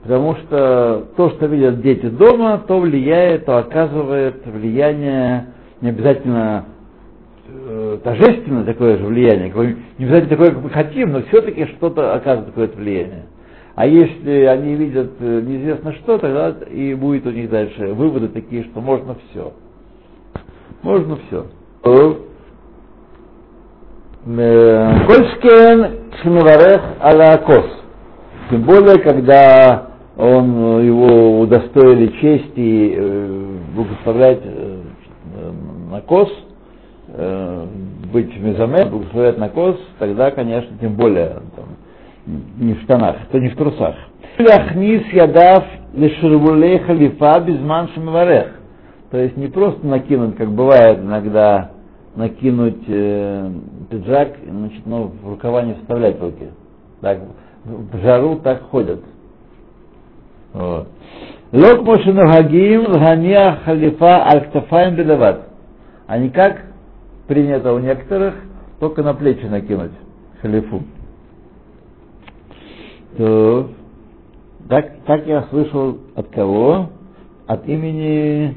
Потому 0.02 0.37
что 0.37 1.09
то, 1.17 1.31
что 1.31 1.47
видят 1.47 1.81
дети 1.83 2.07
дома, 2.07 2.62
то 2.67 2.78
влияет, 2.78 3.47
то 3.47 3.59
оказывает 3.59 4.47
влияние 4.47 5.47
не 5.81 5.90
обязательно 5.90 6.64
э, 7.49 7.99
торжественное 8.02 8.64
такое 8.64 8.99
же 8.99 9.05
влияние, 9.05 9.52
не 9.99 10.05
обязательно 10.05 10.31
такое, 10.31 10.50
как 10.50 10.62
мы 10.62 10.71
хотим, 10.71 11.12
но 11.12 11.23
все-таки 11.23 11.67
что-то 11.67 12.14
оказывает 12.14 12.50
какое-то 12.50 12.76
влияние. 12.78 13.26
А 13.75 13.87
если 13.87 14.43
они 14.45 14.75
видят 14.75 15.12
э, 15.21 15.40
неизвестно 15.40 15.93
что, 15.95 16.19
тогда 16.19 16.50
и 16.69 16.95
будет 16.95 17.26
у 17.26 17.31
них 17.31 17.49
дальше 17.49 17.93
выводы 17.93 18.28
такие, 18.28 18.64
что 18.64 18.81
можно 18.81 19.17
все. 19.31 19.52
Можно 20.83 21.19
все. 21.28 21.47
Кольшкен 25.07 25.97
шмиварех 26.23 26.83
алакос. 27.00 27.67
Тем 28.50 28.62
более, 28.62 28.99
когда 28.99 29.88
он 30.19 30.83
его 30.85 31.41
удостоили 31.41 32.09
чести 32.21 32.93
э, 32.97 33.57
благословлять 33.77 34.41
э, 34.43 34.83
на 35.93 36.01
кос, 36.01 36.29
э, 37.09 37.67
быть 38.13 38.37
мезоме, 38.41 38.85
благословлять 38.87 39.39
на 39.39 39.49
кос, 39.49 39.77
тогда, 40.01 40.33
конечно, 40.33 40.77
тем 40.81 40.95
более 40.95 41.41
там, 41.55 41.67
не 42.59 42.75
в 42.75 42.83
штанах, 42.83 43.17
то 43.31 43.39
не 43.39 43.49
в 43.49 43.57
трусах. 43.57 43.95
Ахнис 44.41 45.07
ядав 45.13 45.65
лешурвулей 45.95 46.81
халифа 46.81 47.39
безман 47.41 47.89
шамаварех. 47.95 48.59
То 49.13 49.19
есть 49.19 49.37
не 49.37 49.47
просто 49.47 49.87
накинуть, 49.87 50.37
как 50.37 50.51
бывает 50.51 50.99
иногда, 50.99 51.71
накинуть 52.17 52.83
э, 52.89 53.51
пиджак, 53.89 54.33
значит, 54.45 54.83
ну, 54.85 55.13
в 55.23 55.31
рукава 55.31 55.63
не 55.63 55.75
вставлять 55.75 56.21
руки. 56.21 56.49
Так, 57.01 57.21
в 57.65 57.99
жару 57.99 58.41
так 58.43 58.63
ходят. 58.63 59.01
Лок 61.53 61.83
Мошинухагим 61.83 62.83
Лхания 62.88 63.59
Халифа 63.65 64.27
Аль-Ктафаем 64.27 64.97
Бедават. 64.97 65.49
А 66.07 66.19
не 66.19 66.31
как 66.31 66.62
принято 67.27 67.73
у 67.73 67.79
некоторых, 67.79 68.35
только 68.81 69.03
на 69.03 69.15
плечи 69.15 69.45
накинуть 69.45 69.93
халифу. 70.41 70.83
То, 73.17 73.69
так, 74.69 74.93
так 75.07 75.27
я 75.27 75.43
слышал 75.50 75.99
от 76.15 76.29
кого? 76.29 76.91
От 77.47 77.67
имени 77.67 78.57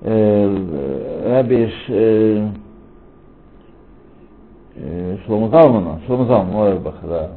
э, 0.00 1.28
Раби 1.28 1.70
э, 1.88 2.48
э, 4.76 5.16
Шлома 5.26 5.48
Залмана, 5.50 6.00
да. 7.02 7.30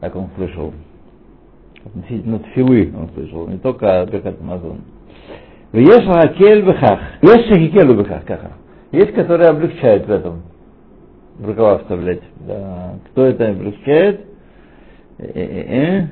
Так 0.00 0.16
он 0.16 0.28
слышал 0.36 0.72
относительно 1.84 2.38
тфилы, 2.38 2.92
он 2.96 3.08
слышал, 3.14 3.48
не 3.48 3.58
только 3.58 4.06
Беркат 4.10 4.40
Амазон. 4.40 4.80
Есть 5.72 6.04
хакель 6.04 6.62
бехах. 6.62 7.00
Есть 7.22 7.48
шахикелю 7.48 7.94
бехах, 7.94 8.24
каха. 8.24 8.52
Есть, 8.90 9.12
которые 9.14 9.48
облегчают 9.48 10.06
в 10.06 10.10
этом. 10.10 10.42
В 11.38 11.46
рукава 11.46 11.78
вставлять. 11.78 12.20
Да. 12.46 12.94
Кто 13.10 13.24
это 13.24 13.48
облегчает? 13.48 14.20
Э-э-э. 15.18 16.08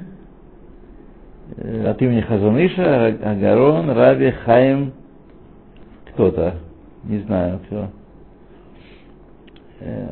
от 1.91 2.01
имени 2.01 2.21
Хазуныша, 2.21 3.07
Агарон, 3.07 3.91
Раби, 3.91 4.31
Хаим, 4.31 4.93
кто-то, 6.13 6.55
не 7.05 7.19
знаю 7.21 7.61
кто. 7.67 7.89
Э, 9.81 10.07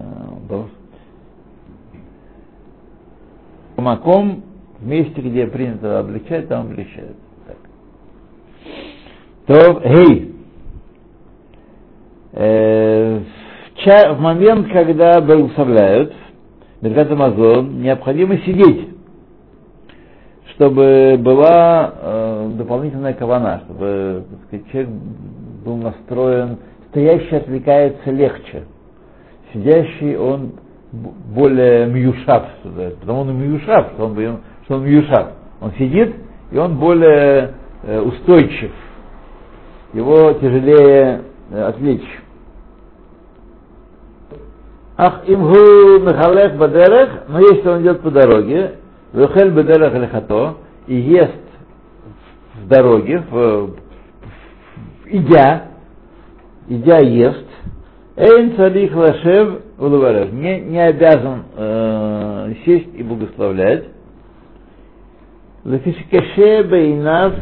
Маком, 3.76 4.42
месте, 4.82 5.20
где 5.20 5.46
принято 5.46 6.00
обличать, 6.00 6.48
там 6.48 6.66
обличают. 6.66 7.16
То, 9.46 9.80
гей, 9.80 10.34
э, 12.32 13.20
в, 13.82 14.14
в 14.14 14.20
момент, 14.20 14.68
когда 14.70 15.20
благословляют, 15.20 16.12
Беркат 16.82 17.10
Амазон, 17.10 17.80
необходимо 17.80 18.36
сидеть, 18.38 18.88
чтобы 20.54 21.16
была 21.18 21.94
э, 22.00 22.50
дополнительная 22.56 23.14
кавана, 23.14 23.62
чтобы 23.64 24.24
сказать, 24.46 24.66
человек 24.70 24.90
был 25.64 25.76
настроен, 25.76 26.58
стоящий 26.90 27.36
отвлекается 27.36 28.10
легче, 28.10 28.64
сидящий 29.52 30.16
он 30.16 30.52
более 30.92 31.86
мьюшав, 31.86 32.44
потому 33.00 33.20
он 33.20 33.36
мьюшав, 33.36 33.92
что 33.94 34.06
он, 34.06 34.38
что 34.68 34.76
он 34.76 34.84
мьюшав. 34.84 35.32
Он 35.60 35.72
сидит, 35.78 36.14
и 36.52 36.58
он 36.58 36.76
более 36.76 37.54
э, 37.82 38.00
устойчив. 38.00 38.70
Его 39.94 40.34
тяжелее 40.34 41.22
э, 41.50 41.62
отвлечь. 41.62 42.20
Ах, 44.98 45.22
имгу 45.26 46.00
мехалех 46.04 46.56
бадерех, 46.56 47.24
но 47.28 47.40
если 47.40 47.68
он 47.68 47.82
идет 47.82 48.02
по 48.02 48.10
дороге, 48.10 48.74
вехель 49.14 49.52
бадерех 49.52 49.94
лехато, 49.94 50.56
и 50.86 50.96
ест 50.96 51.32
в 52.62 52.68
дороге, 52.68 53.24
в, 53.30 53.70
идя, 55.06 55.68
идя 56.68 56.98
ест, 56.98 57.46
эйн 58.16 58.54
царих 58.54 58.94
лашев 58.94 59.60
улаварев, 59.78 60.32
не, 60.32 60.60
не 60.60 60.80
обязан 60.84 61.44
э, 61.56 62.52
сесть 62.66 62.94
и 62.94 63.02
благословлять, 63.02 63.84
лефишкеше 65.68 66.64
бейнав 66.64 67.34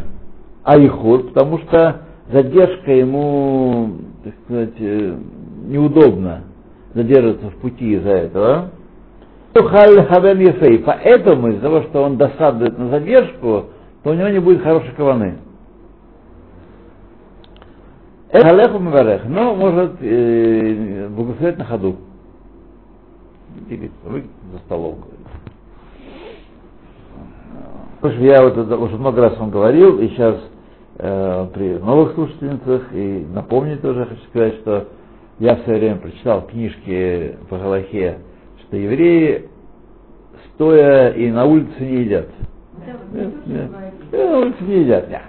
айхур, 0.64 1.28
потому 1.28 1.58
что 1.60 2.02
задержка 2.32 2.92
ему, 2.92 3.90
так 4.24 4.34
сказать, 4.44 4.74
э, 4.80 5.16
неудобно 5.68 6.42
задерживаться 6.94 7.50
в 7.50 7.56
пути 7.56 7.94
из-за 7.94 8.10
этого. 8.10 8.70
Поэтому 9.54 11.48
из-за 11.48 11.60
того, 11.60 11.82
что 11.82 12.02
он 12.02 12.16
досадует 12.16 12.78
на 12.78 12.88
задержку, 12.90 13.66
то 14.02 14.10
у 14.10 14.14
него 14.14 14.28
не 14.28 14.40
будет 14.40 14.62
хорошей 14.62 14.92
каваны. 14.96 15.38
Халеху 18.32 18.78
Маварех, 18.78 19.24
но 19.24 19.54
может 19.54 19.92
э, 20.00 21.08
благословить 21.08 21.58
на 21.58 21.64
ходу. 21.64 21.96
Или 23.70 23.90
за 24.52 24.58
столом. 24.66 24.96
Я 28.14 28.42
вот 28.42 28.56
это 28.56 28.76
уже 28.76 28.96
много 28.96 29.22
раз 29.22 29.38
вам 29.38 29.50
говорил, 29.50 29.98
и 29.98 30.08
сейчас 30.08 30.36
э, 30.98 31.46
при 31.54 31.78
новых 31.78 32.14
слушательницах, 32.14 32.92
и 32.92 33.26
напомнить 33.32 33.82
тоже 33.82 34.06
хочу 34.06 34.22
сказать, 34.30 34.54
что 34.60 34.88
я 35.38 35.56
в 35.56 35.64
свое 35.64 35.78
время 35.78 35.96
прочитал 35.96 36.42
книжки 36.46 37.36
по 37.48 37.58
Галахе, 37.58 38.18
что 38.62 38.76
евреи 38.76 39.48
стоя 40.54 41.10
и 41.10 41.30
на 41.30 41.44
улице 41.44 41.80
не 41.80 42.04
едят. 42.04 42.28
Нет, 43.12 43.46
нет. 43.46 43.70
На 44.12 44.38
улице 44.38 44.62
не 44.62 44.80
едят. 44.80 45.08
Нет. 45.10 45.22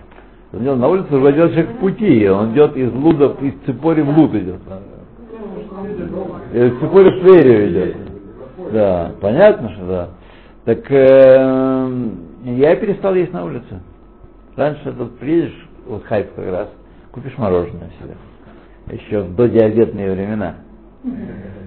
Он 0.54 0.80
на 0.80 0.88
улице 0.88 1.10
вводил 1.10 1.50
человек 1.50 1.72
в 1.72 1.80
пути, 1.80 2.28
он 2.30 2.54
идет 2.54 2.76
из 2.78 2.92
луда, 2.94 3.36
из 3.42 3.54
цепори 3.66 4.02
в 4.02 4.18
луд 4.18 4.34
идет. 4.34 4.62
Из 6.54 6.80
цепори 6.80 7.10
в 7.10 7.22
Тверию 7.22 7.70
идет. 7.70 7.98
Да, 8.72 9.12
понятно, 9.20 9.70
что 9.72 9.86
да. 9.86 10.10
Так 10.66 10.90
э, 10.90 12.10
я 12.56 12.76
перестал 12.76 13.16
есть 13.16 13.34
на 13.34 13.46
улице. 13.46 13.82
Раньше 14.56 14.92
тут 14.94 15.18
приедешь, 15.20 15.68
вот 15.86 16.04
хайп 16.06 16.34
как 16.36 16.46
раз, 16.46 16.70
купишь 17.12 17.38
мороженое 17.38 17.92
себе 18.00 18.16
еще 18.92 19.22
в 19.22 19.36
додиабетные 19.36 20.12
времена. 20.12 20.56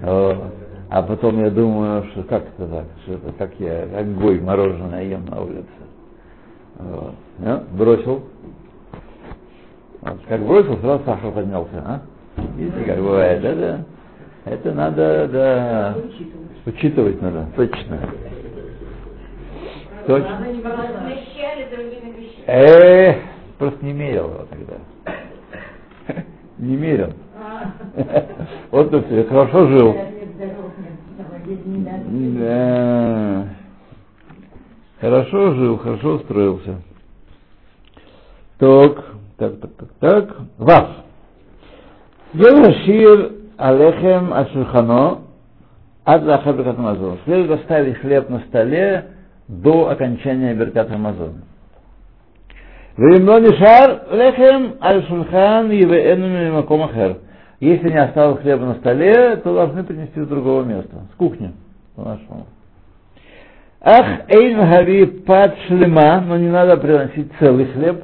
А 0.03 1.03
потом 1.03 1.39
я 1.39 1.49
думаю, 1.49 2.03
что 2.11 2.23
как 2.23 2.43
это 2.43 2.67
так, 2.67 2.85
что 3.03 3.13
это 3.13 3.31
как 3.37 3.51
я, 3.59 3.87
как 3.87 4.13
гой 4.15 4.41
мороженое 4.41 5.03
ем 5.03 5.25
на 5.25 5.41
улице. 5.41 5.65
Вот. 6.77 7.13
Ну, 7.39 7.63
бросил. 7.77 8.23
Вот. 10.01 10.19
Как 10.27 10.41
бросил, 10.41 10.77
сразу 10.79 11.03
сахар 11.05 11.31
поднялся. 11.31 11.81
А? 11.85 12.01
Видите, 12.57 12.83
как 12.83 12.97
бывает, 12.97 13.43
это, 13.43 13.85
это 14.43 14.73
надо, 14.73 15.29
да, 15.31 15.95
учитывать 16.65 17.21
надо, 17.21 17.45
точно. 17.55 17.99
Точно. 20.07 20.39
Э, 22.47 23.15
просто 23.57 23.85
не 23.85 23.93
мерил 23.93 24.25
его 24.25 24.47
тогда 24.49 24.75
не 26.57 26.75
мерил. 26.75 27.13
Вот 28.71 28.91
тут 28.91 29.05
хорошо 29.27 29.67
жил. 29.67 29.95
Да. 32.39 33.47
Хорошо 34.99 35.53
жил, 35.53 35.77
хорошо 35.79 36.15
устроился. 36.15 36.75
Так, 38.59 39.03
так, 39.37 39.59
так, 39.59 39.71
так, 39.75 39.89
так. 39.99 40.37
Вав. 40.57 40.89
Евашир 42.33 43.31
алехем 43.57 44.33
ашульхано 44.33 45.21
ад 46.05 46.23
лахар 46.23 46.55
беркат 46.55 46.77
мазон. 46.77 47.17
Следует 47.25 47.59
оставить 47.61 47.97
хлеб 47.97 48.29
на 48.29 48.39
столе 48.41 49.05
до 49.51 49.89
окончания 49.89 50.53
Беркат 50.53 50.89
Амазон. 50.91 51.41
Вимнонишар 52.97 54.03
лехем 54.11 54.75
аль-шульхан 54.81 55.71
и 55.71 56.51
макомахер. 56.51 57.17
Если 57.59 57.89
не 57.89 58.01
осталось 58.01 58.41
хлеба 58.41 58.65
на 58.65 58.75
столе, 58.75 59.35
то 59.37 59.53
должны 59.53 59.83
принести 59.83 60.21
с 60.21 60.27
другого 60.27 60.63
места, 60.63 61.05
с 61.13 61.15
кухни 61.17 61.51
по-нашему. 61.95 62.47
Ах, 63.81 64.21
эйн 64.29 64.57
хари 64.57 65.05
пад 65.05 65.55
шлема, 65.67 66.21
но 66.21 66.37
не 66.37 66.49
надо 66.49 66.77
приносить 66.77 67.31
целый 67.39 67.65
хлеб. 67.65 68.03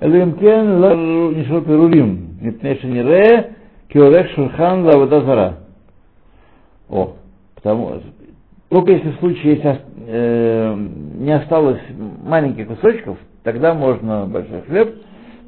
Элимкен 0.00 0.78
лару 0.78 1.32
нишо 1.32 1.60
перурим, 1.62 2.38
нитнеши 2.40 2.86
нире, 2.86 3.56
киорек 3.88 4.30
шурхан 4.30 4.84
лавода 4.84 5.20
зара. 5.22 5.54
О, 6.88 7.14
потому 7.56 8.00
только 8.68 8.92
если 8.92 9.10
в 9.10 9.18
случае, 9.18 9.56
если 9.56 9.80
э, 10.06 10.76
не 11.18 11.32
осталось 11.32 11.80
маленьких 12.24 12.66
кусочков, 12.66 13.18
тогда 13.44 13.74
можно 13.74 14.26
большой 14.26 14.62
хлеб, 14.62 14.96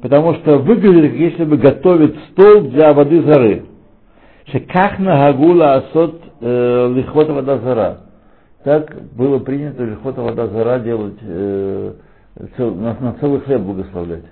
потому 0.01 0.35
что 0.35 0.57
выглядит, 0.59 1.11
как 1.11 1.19
если 1.19 1.43
бы 1.43 1.57
готовит 1.57 2.15
стол 2.31 2.61
для 2.61 2.93
воды 2.93 3.21
зары. 3.23 3.65
Шекахна 4.45 5.31
гагула 5.31 5.75
асот 5.75 6.21
э, 6.39 6.93
лихота 6.95 7.33
вода 7.33 7.57
зара. 7.59 7.97
Так 8.63 8.95
было 9.15 9.39
принято 9.39 9.83
лихота 9.83 10.21
вода 10.21 10.47
зара 10.47 10.79
делать, 10.79 11.17
э, 11.21 11.93
цел, 12.55 12.73
на, 12.73 12.93
на 12.99 13.13
целый 13.19 13.41
хлеб 13.41 13.61
благословлять. 13.61 14.25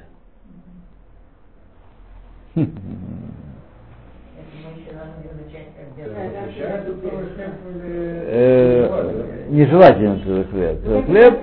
Э, 8.30 9.48
нежелательно 9.50 10.20
целый 10.26 10.44
хлеб. 10.44 10.84
Целый 10.84 11.04
хлеб, 11.04 11.40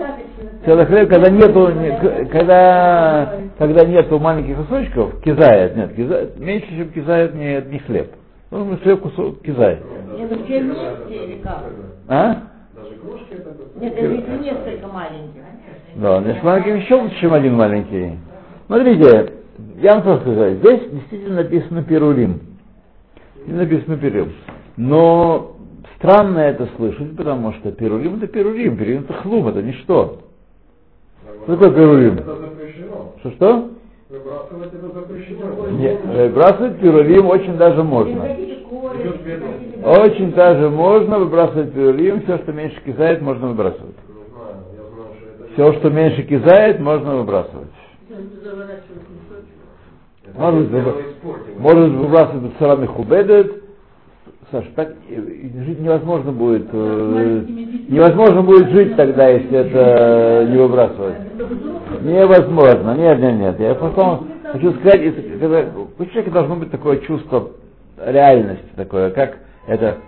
целый 0.67 0.85
хлеб, 0.85 1.09
когда 1.09 1.31
нету, 1.31 1.73
когда, 2.31 3.37
когда 3.57 3.87
нету 3.87 4.19
маленьких 4.19 4.59
кусочков, 4.59 5.19
кизает, 5.23 5.75
нет, 5.77 5.95
кизает, 5.95 6.39
меньше, 6.39 6.67
чем 6.69 6.91
кизает 6.91 7.35
не, 7.35 7.59
не 7.73 7.79
хлеб. 7.79 8.13
Ну, 8.51 8.77
хлеб 8.77 9.01
кусок 9.01 9.41
кизает. 9.41 9.79
Это 10.19 10.45
все 10.45 10.61
вместе 10.61 11.25
или 11.25 11.41
как? 11.43 11.65
А? 12.09 12.43
Нет, 13.81 13.95
это 13.95 14.07
если 14.07 14.39
несколько 14.43 14.87
маленьких. 14.89 15.41
Да, 15.95 16.21
но 16.21 16.29
если 16.29 16.45
маленький 16.45 16.71
еще 16.85 16.97
лучше, 16.97 17.19
чем 17.19 17.33
один 17.33 17.55
маленький. 17.55 18.19
Смотрите, 18.67 19.33
я 19.81 19.95
вам 19.95 20.03
что 20.03 20.21
сказать, 20.21 20.59
здесь 20.59 20.81
действительно 20.93 21.37
написано 21.37 21.83
перулим. 21.83 22.41
Написано 23.47 23.97
перулим. 23.97 24.35
Но 24.77 25.54
странно 26.05 26.39
это 26.41 26.69
слышать, 26.77 27.17
потому 27.17 27.55
что 27.55 27.73
перулим 27.73 28.17
это 28.17 28.27
перулим, 28.27 28.77
перулим 28.77 29.05
это 29.05 29.15
хлум, 29.15 29.49
это 29.49 29.63
ничто. 29.63 30.19
Что 31.45 31.57
такое 31.57 31.71
перулим? 31.71 32.19
Что 33.21 33.31
что? 33.31 33.71
Выбрасывать 34.11 34.75
это 34.75 34.89
запрещено. 34.89 35.69
Нет, 35.71 36.05
выбрасывать 36.05 36.79
перулим 36.79 37.27
очень 37.27 37.57
даже 37.57 37.83
можно. 37.83 38.23
Очень 39.83 40.33
даже 40.33 40.69
можно 40.69 41.19
выбрасывать 41.21 41.73
перулим, 41.73 42.21
все, 42.23 42.37
что 42.39 42.53
меньше 42.53 42.79
кизает, 42.85 43.23
можно 43.23 43.49
выбрасывать. 43.49 43.97
Все, 45.55 45.73
что 45.73 45.89
меньше 45.89 46.23
кизает, 46.25 46.81
можно 46.81 47.17
выбрасывать. 47.17 47.69
Может, 50.37 50.71
может 51.59 51.93
выбрасывать 51.93 52.53
бацарами 52.53 52.87
хубедет, 52.87 53.64
Саша, 54.51 54.69
так 54.77 54.95
жить 55.09 55.81
невозможно 55.81 56.33
будет, 56.33 56.67
э, 56.73 57.45
невозможно 57.89 58.43
будет 58.43 58.69
жить 58.71 58.95
тогда, 58.97 59.29
если 59.29 59.59
это 59.59 60.47
не 60.51 60.59
выбрасывать. 60.59 61.17
Невозможно, 62.03 62.95
нет, 62.95 63.19
нет, 63.19 63.35
нет. 63.39 63.61
Я 63.61 63.75
потом 63.75 64.29
хочу 64.53 64.73
сказать, 64.75 65.03
когда, 65.41 65.65
у 65.99 66.05
человека 66.05 66.31
должно 66.31 66.57
быть 66.57 66.71
такое 66.71 66.99
чувство 66.99 67.51
реальности 67.99 68.67
такое, 68.77 69.11
как 69.11 69.39
это 69.67 69.99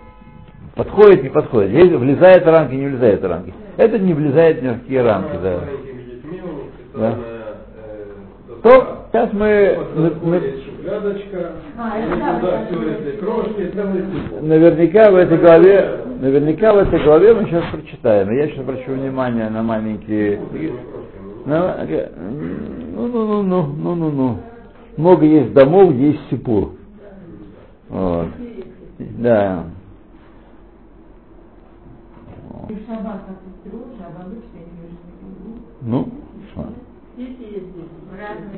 подходит, 0.75 1.23
не 1.23 1.29
подходит, 1.29 1.71
влезает 1.97 2.43
в 2.43 2.47
рамки, 2.47 2.75
не 2.75 2.87
влезает 2.87 3.21
в 3.21 3.25
рамки. 3.25 3.53
Это 3.77 3.97
не 3.99 4.13
влезает 4.13 4.61
ни 4.61 4.69
в 4.69 4.79
какие 4.81 4.97
рамки, 4.99 5.37
да. 5.41 5.59
да. 6.93 7.17
То 8.63 9.07
сейчас 9.11 9.33
мы, 9.33 9.77
мы, 9.95 10.11
мы 10.23 10.39
наверняка 14.41 15.11
в 15.11 15.15
этой 15.15 15.37
главе, 15.37 15.99
наверняка 16.19 16.73
в 16.73 16.77
этой 16.77 17.03
главе 17.03 17.33
мы 17.33 17.45
сейчас 17.45 17.63
прочитаем. 17.71 18.31
Я 18.31 18.47
сейчас 18.47 18.59
обращу 18.59 18.91
внимание 18.91 19.49
на 19.49 19.63
маленькие, 19.63 20.39
на, 21.45 21.85
ну, 22.95 23.07
ну, 23.07 23.27
ну, 23.27 23.43
ну, 23.43 23.63
ну, 23.63 23.95
ну, 23.95 24.11
ну. 24.11 24.37
Много 24.97 25.25
есть 25.25 25.53
домов, 25.53 25.93
есть 25.93 26.19
сипур. 26.29 26.71
Вот. 27.89 28.27
Да. 28.97 29.65
Ну, 35.81 36.09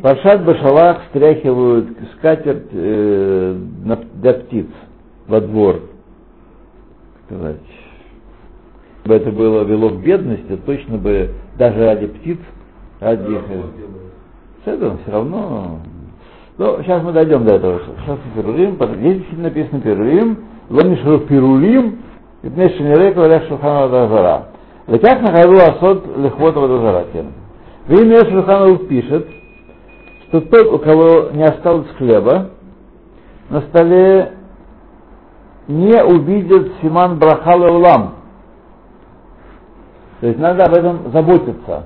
Пашат 0.01 0.45
Башалах 0.45 1.01
стряхивают 1.09 1.89
скатерть 2.17 2.69
э, 2.71 3.57
для 4.15 4.33
птиц 4.33 4.67
во 5.27 5.41
двор. 5.41 5.81
Сказать. 7.25 7.57
Если 8.97 9.09
бы 9.09 9.15
это 9.15 9.31
было 9.31 9.63
вело 9.63 9.89
в 9.89 10.01
бедности, 10.01 10.57
точно 10.65 10.97
бы 10.97 11.31
даже 11.57 11.85
ради 11.85 12.07
птиц, 12.07 12.37
ради 12.99 13.31
их... 13.31 13.41
С 14.63 14.67
этого 14.67 14.97
все 15.03 15.11
равно... 15.11 15.79
Ну, 16.57 16.83
сейчас 16.83 17.01
мы 17.03 17.13
дойдем 17.13 17.45
до 17.45 17.55
этого. 17.55 17.79
Сейчас 17.79 18.17
мы 18.35 18.41
перулим. 18.41 18.77
Здесь 18.97 19.37
написано 19.37 19.81
перулим. 19.81 20.37
Ломишру 20.69 21.19
перулим. 21.19 21.99
Ипней 22.43 22.69
шенерека 22.77 23.19
валяк 23.19 23.43
шухана 23.47 23.87
вадазара. 23.87 24.47
Леках 24.87 25.21
нахайру 25.21 25.57
асот 25.57 26.05
лехвот 26.17 26.55
вадазара. 26.55 27.05
Вимя 27.89 28.23
Шуханов 28.23 28.87
пишет, 28.87 29.27
что 30.27 30.41
тот, 30.41 30.73
у 30.73 30.77
кого 30.77 31.31
не 31.31 31.43
осталось 31.43 31.87
хлеба, 31.97 32.51
на 33.49 33.61
столе 33.61 34.33
не 35.67 36.03
увидит 36.03 36.71
Симан 36.81 37.17
Брахал 37.17 37.63
Улам. 37.63 38.13
То 40.21 40.27
есть 40.27 40.37
надо 40.37 40.65
об 40.65 40.73
этом 40.75 41.11
заботиться, 41.11 41.85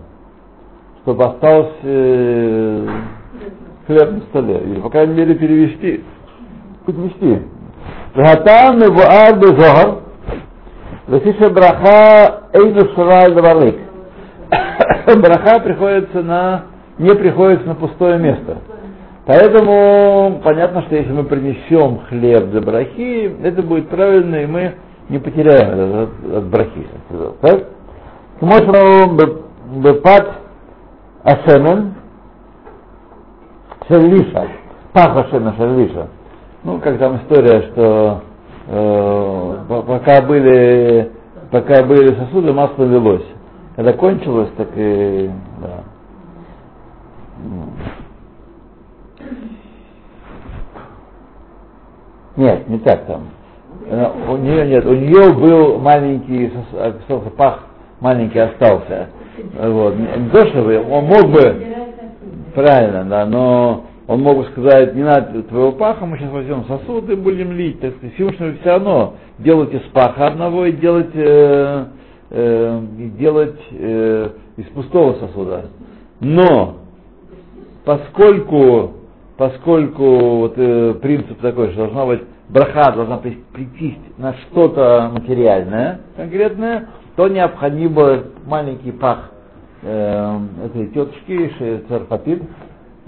чтобы 1.04 1.24
остался 1.24 1.72
э, 1.84 2.88
хлеб 3.88 4.12
на 4.12 4.20
столе. 4.24 4.60
Или, 4.60 4.82
по 4.82 4.90
крайней 4.90 5.14
мере, 5.14 5.36
перевести. 5.36 6.04
Подвести. 6.86 7.44
Ватам 8.14 8.78
Мебуар 8.80 9.40
Безогар, 9.40 10.00
Васиша 11.08 11.50
Браха 11.50 12.50
Эйну 12.52 12.94
Шурай 12.94 13.34
Даварлик. 13.34 13.93
Браха 15.22 15.60
приходится 15.60 16.22
на 16.22 16.66
не 16.98 17.14
приходится 17.16 17.68
на 17.68 17.76
пустое 17.76 18.20
место. 18.20 18.58
Поэтому 19.26 20.42
понятно, 20.44 20.84
что 20.84 20.96
если 20.96 21.12
мы 21.12 21.24
принесем 21.24 22.00
хлеб 22.10 22.50
для 22.50 22.62
брахи, 22.62 23.36
это 23.44 23.62
будет 23.64 23.90
правильно, 23.90 24.36
и 24.36 24.46
мы 24.46 24.74
не 25.10 25.18
потеряем 25.18 25.70
это 25.70 26.04
от, 26.04 26.38
от 26.38 26.44
брахи. 26.46 26.88
Так? 27.42 27.68
Можно 28.42 29.18
бепат 29.78 30.28
ашемен 31.24 31.94
шерлиша, 33.88 34.48
пах 34.92 35.16
ашемен 35.16 35.54
шерлиша. 35.56 36.08
Ну, 36.64 36.80
как 36.80 36.98
там 36.98 37.18
история, 37.18 37.62
что 37.72 38.22
э, 38.68 39.56
пока 39.68 40.22
были 40.22 41.12
пока 41.50 41.84
были 41.84 42.16
сосуды, 42.16 42.52
масло 42.52 42.84
велось. 42.84 43.26
Когда 43.76 43.94
кончилось, 43.94 44.50
так 44.58 44.70
и 44.76 45.30
да. 45.62 45.84
Нет, 52.36 52.68
не 52.68 52.80
так 52.80 53.06
там. 53.06 53.30
У 54.30 54.38
нее 54.38 54.68
нет, 54.68 54.86
у 54.86 54.94
нее 54.94 55.34
был 55.34 55.80
маленький 55.80 56.52
пах, 57.38 57.66
маленький 58.00 58.40
остался. 58.40 59.10
Вот. 59.60 59.96
Не 59.96 60.30
то, 60.30 60.88
он 60.90 61.06
мог 61.06 61.32
бы, 61.32 61.66
правильно, 62.56 63.04
да, 63.04 63.26
но 63.26 63.86
он 64.08 64.22
мог 64.22 64.38
бы 64.38 64.46
сказать, 64.46 64.96
не 64.96 65.04
надо 65.04 65.44
твоего 65.44 65.72
паха, 65.72 66.06
мы 66.06 66.18
сейчас 66.18 66.32
возьмем 66.32 66.66
сосуд 66.66 67.10
и 67.10 67.16
будем 67.16 67.52
лить. 67.52 67.80
Так 67.82 67.96
сказать, 67.96 68.16
Всевышнему 68.16 68.58
все 68.62 68.70
равно 68.70 69.16
делать 69.40 69.74
из 69.74 69.82
паха 69.94 70.28
одного 70.28 70.66
и 70.66 70.72
делать, 70.72 71.12
э, 71.14 71.86
э, 72.34 72.82
и 72.98 73.10
делать 73.12 73.60
э, 73.72 74.30
из 74.58 74.66
пустого 74.66 75.14
сосуда. 75.20 75.68
Но 76.20 76.78
поскольку, 77.86 78.94
поскольку 79.38 80.38
вот, 80.40 80.54
э, 80.58 80.96
принцип 80.96 81.40
такой, 81.40 81.70
что 81.70 81.84
должна 81.86 82.06
быть 82.06 82.22
браха, 82.50 82.92
должна 82.92 83.18
прийти 83.18 83.98
на 84.18 84.34
что-то 84.34 85.12
материальное, 85.14 86.02
конкретное, 86.18 86.90
то 87.16 87.28
необходимо 87.28 88.24
маленький 88.46 88.92
пах 88.92 89.32
э, 89.84 90.40
этой 90.66 90.88
тетушки, 90.88 91.84
царпапит, 91.88 92.42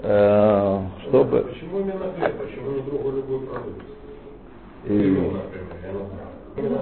э, 0.02 0.80
чтобы... 1.08 1.40
Почему 1.40 1.80
именно 1.80 2.12
хлеб? 2.16 2.36
Почему 2.38 2.70
не 2.70 2.82
другой 2.82 3.16
любой 3.16 3.40
продукт? 3.46 3.82
И... 4.86 5.32
Почему 6.56 6.78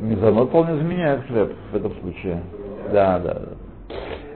не 0.00 0.14
мезонот, 0.14 0.48
вполне 0.48 0.76
заменяет 0.76 1.26
хлеб 1.26 1.52
в 1.72 1.76
этом 1.76 1.92
случае. 2.00 2.40
Да, 2.92 3.18
да. 3.18 3.42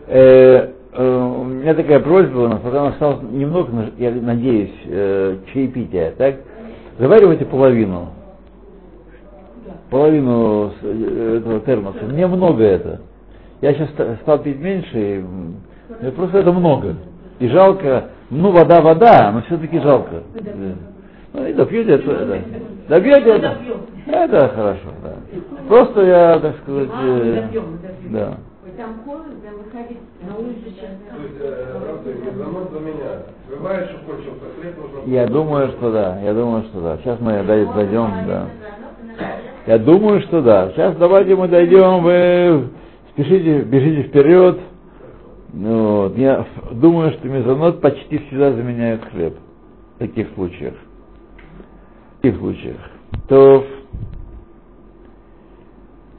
Э, 0.09 0.71
э, 0.93 1.19
у 1.41 1.45
меня 1.45 1.75
такая 1.75 2.01
просьба 2.01 2.59
пока 2.63 2.89
осталось 2.89 3.23
немного, 3.31 3.91
я 3.99 4.11
надеюсь, 4.11 4.75
э, 4.87 5.37
чаепития, 5.53 6.13
так? 6.19 6.37
Заваривайте 6.99 7.45
половину. 7.45 8.09
Половину 9.91 10.73
э, 10.83 11.39
этого 11.39 11.61
термоса. 11.61 12.05
Мне 12.05 12.27
много 12.27 12.65
это. 12.65 13.03
Я 13.61 13.73
сейчас 13.75 13.91
стал 14.23 14.39
пить 14.41 14.59
меньше, 14.59 15.25
и 16.03 16.11
просто 16.11 16.39
это 16.39 16.53
много. 16.53 16.97
И 17.39 17.47
жалко, 17.49 18.11
ну 18.31 18.51
вода, 18.51 18.81
вода, 18.81 19.33
но 19.33 19.43
все-таки 19.43 19.79
жалко. 19.81 20.23
Ну 21.33 21.47
и 21.47 21.53
допьете 21.53 21.93
это, 21.93 22.27
да. 22.27 22.37
Допьете 22.89 23.31
это? 23.31 23.59
Это 24.07 24.49
хорошо, 24.49 24.89
да. 25.03 25.15
Просто 25.69 26.03
я, 26.03 26.39
так 26.39 26.57
сказать, 26.63 26.89
э, 27.03 27.43
да. 28.11 28.39
Там 28.77 28.95
холодно, 29.05 29.35
выходить 29.65 29.99
на 30.23 30.37
улицу 30.37 30.61
сейчас. 30.67 30.91
То 31.11 31.21
есть, 31.21 31.35
э. 31.41 31.79
Я 35.07 35.27
думаю, 35.27 35.69
что 35.69 35.91
да, 35.91 36.19
я 36.23 36.33
думаю, 36.33 36.63
что 36.65 36.81
да. 36.81 36.97
Сейчас 36.99 37.19
мы 37.21 37.43
дойдем, 37.43 38.11
да. 38.27 38.47
Я 39.67 39.79
думаю, 39.79 40.21
что 40.23 40.41
да. 40.43 40.71
Сейчас 40.71 40.97
давайте 40.97 41.35
мы 41.35 41.49
дойдем, 41.49 42.03
вы 42.03 42.69
спешите, 43.13 43.63
бежите 43.63 44.09
вперед. 44.09 44.59
Ну, 45.61 46.03
вот. 46.03 46.17
Я 46.17 46.47
думаю, 46.71 47.11
что 47.15 47.27
мезонот 47.27 47.81
почти 47.81 48.19
всегда 48.19 48.53
заменяет 48.53 49.05
хлеб 49.07 49.37
в 49.97 49.99
таких 49.99 50.29
случаях. 50.35 50.75
В 52.13 52.23
таких 52.23 52.39
случаях. 52.39 52.77
То 53.29 53.65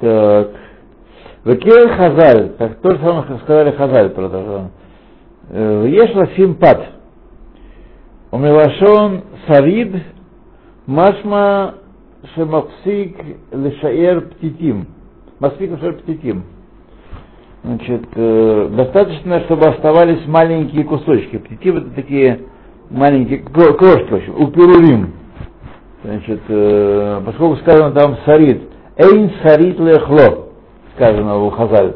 так. 0.02 0.50
Векер 1.46 1.90
Хазаль, 1.96 2.50
как 2.58 2.82
то 2.82 2.92
же 2.92 2.98
самое 2.98 3.40
сказали 3.40 3.72
Хазаль, 3.72 4.10
продолжал. 4.10 4.72
Ешла 5.52 6.28
симпат. 6.36 6.96
Умилашон 8.32 9.24
сарид 9.48 10.04
машма 10.86 11.76
шемапсик 12.36 13.18
лишаер 13.54 14.20
птитим. 14.20 14.88
Маспик 15.40 15.72
лишаер 15.72 15.94
птитим. 15.94 16.44
Значит, 17.64 18.04
э, 18.16 18.70
достаточно, 18.72 19.42
чтобы 19.42 19.68
оставались 19.68 20.26
маленькие 20.28 20.86
кусочки. 20.86 21.38
Птитим 21.38 21.78
это 21.78 21.90
такие 21.90 22.40
маленькие 22.90 23.40
крошки, 23.40 24.10
в 24.10 24.16
общем, 24.16 24.42
упирулим. 24.42 25.14
Значит, 26.04 26.42
э, 26.48 27.22
поскольку 27.26 27.58
сказано 27.58 27.92
там 27.92 28.18
сарид, 28.26 28.62
Эйн 28.98 29.32
шарит 29.42 29.78
лехло, 29.80 30.48
сказано 30.96 31.40
у 31.40 31.50
Хазаль, 31.50 31.96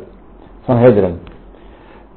Сангедрин. 0.67 1.19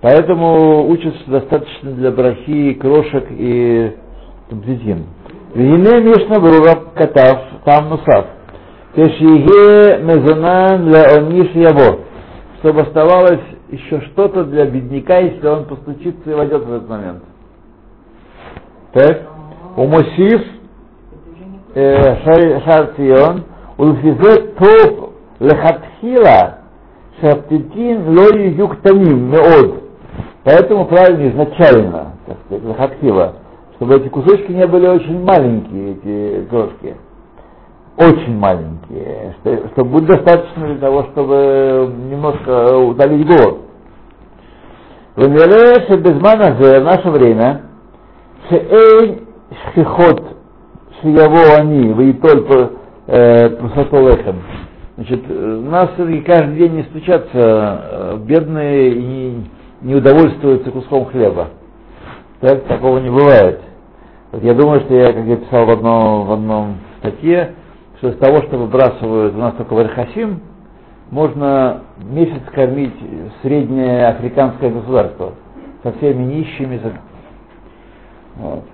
Поэтому 0.01 0.89
учат, 0.89 1.15
что 1.17 1.31
достаточно 1.31 1.93
для 1.93 2.11
брахи 2.11 2.75
крошек 2.75 3.27
и 3.31 3.93
табзитин. 4.51 5.07
Вине 5.55 6.01
Мишна 6.03 6.41
Брура 6.41 6.75
Катав, 6.95 7.41
там 7.65 7.89
Нусав. 7.91 8.27
Тешиге 8.95 9.99
мезонан 10.03 10.89
леониш 10.89 11.51
яво 11.55 12.06
чтобы 12.67 12.81
оставалось 12.81 13.43
еще 13.69 14.01
что-то 14.01 14.43
для 14.43 14.67
бедняка, 14.67 15.19
если 15.19 15.47
он 15.47 15.67
постучится 15.67 16.29
и 16.29 16.35
войдет 16.35 16.65
в 16.65 16.73
этот 16.73 16.89
момент. 16.89 17.23
Так, 18.93 19.23
у 19.77 19.87
Мусиф, 19.87 20.43
э, 21.75 22.61
Шарцион, 22.65 23.45
Улфизе 23.79 24.53
Тоф 24.59 25.11
Лехатхила, 25.39 26.59
Шартитин 27.21 28.09
Лою 28.09 28.57
Юктамим, 28.57 29.31
Меод. 29.31 29.85
Поэтому 30.43 30.87
правильно 30.87 31.31
изначально, 31.31 32.15
так 32.27 32.37
сказать, 32.47 32.65
Лехатхила, 32.65 33.35
чтобы 33.77 33.95
эти 33.95 34.09
кусочки 34.09 34.51
не 34.51 34.67
были 34.67 34.89
очень 34.89 35.23
маленькие, 35.23 35.93
эти 35.93 36.49
крошки 36.49 36.97
очень 37.97 38.37
маленькие, 38.37 39.35
что, 39.41 39.69
что 39.69 39.85
будет 39.85 40.07
достаточно 40.07 40.67
для 40.67 40.79
того, 40.79 41.05
чтобы 41.13 41.93
немножко 42.11 42.77
удалить 42.79 43.27
голод. 43.27 43.59
В 45.17 45.97
Безмана 45.97 46.55
в 46.55 46.85
наше 46.85 47.09
время 47.09 47.63
Шеэй 48.49 49.23
Шхихот 49.51 50.37
Шияво 51.01 51.57
они, 51.59 51.93
вы 51.93 52.11
и 52.11 52.13
только 52.15 52.71
э, 53.07 53.51
Прусатолехем. 53.51 54.43
Значит, 54.97 55.25
э, 55.29 55.63
у 55.65 55.71
нас 55.71 55.91
все-таки 55.95 56.21
каждый 56.21 56.57
день 56.57 56.73
не 56.77 56.83
стучатся 56.85 57.31
э, 57.35 58.19
бедные 58.25 58.93
и 58.93 59.03
не, 59.03 59.51
не 59.83 59.95
удовольствуются 59.95 60.71
куском 60.71 61.07
хлеба. 61.07 61.49
Так, 62.41 62.65
такого 62.65 62.99
не 62.99 63.11
бывает. 63.11 63.61
Вот 64.33 64.43
я 64.43 64.55
думаю, 64.55 64.81
что 64.81 64.95
я, 64.95 65.13
как 65.13 65.25
я 65.25 65.37
писал 65.37 65.67
в, 65.67 65.71
одно, 65.71 66.25
в 66.25 66.33
одном 66.33 66.77
статье, 66.99 67.55
что 68.07 68.09
из 68.09 68.19
того, 68.19 68.43
что 68.43 68.57
выбрасывают 68.59 69.35
у 69.35 69.39
нас 69.39 69.55
только 69.55 69.75
в 69.75 69.79
Архасим, 69.79 70.41
можно 71.11 71.83
месяц 71.99 72.43
кормить 72.55 72.95
среднее 73.43 74.07
африканское 74.09 74.71
государство 74.71 75.33
со 75.83 75.93
всеми 75.93 76.23
нищими. 76.25 76.81
Вот. 78.37 78.65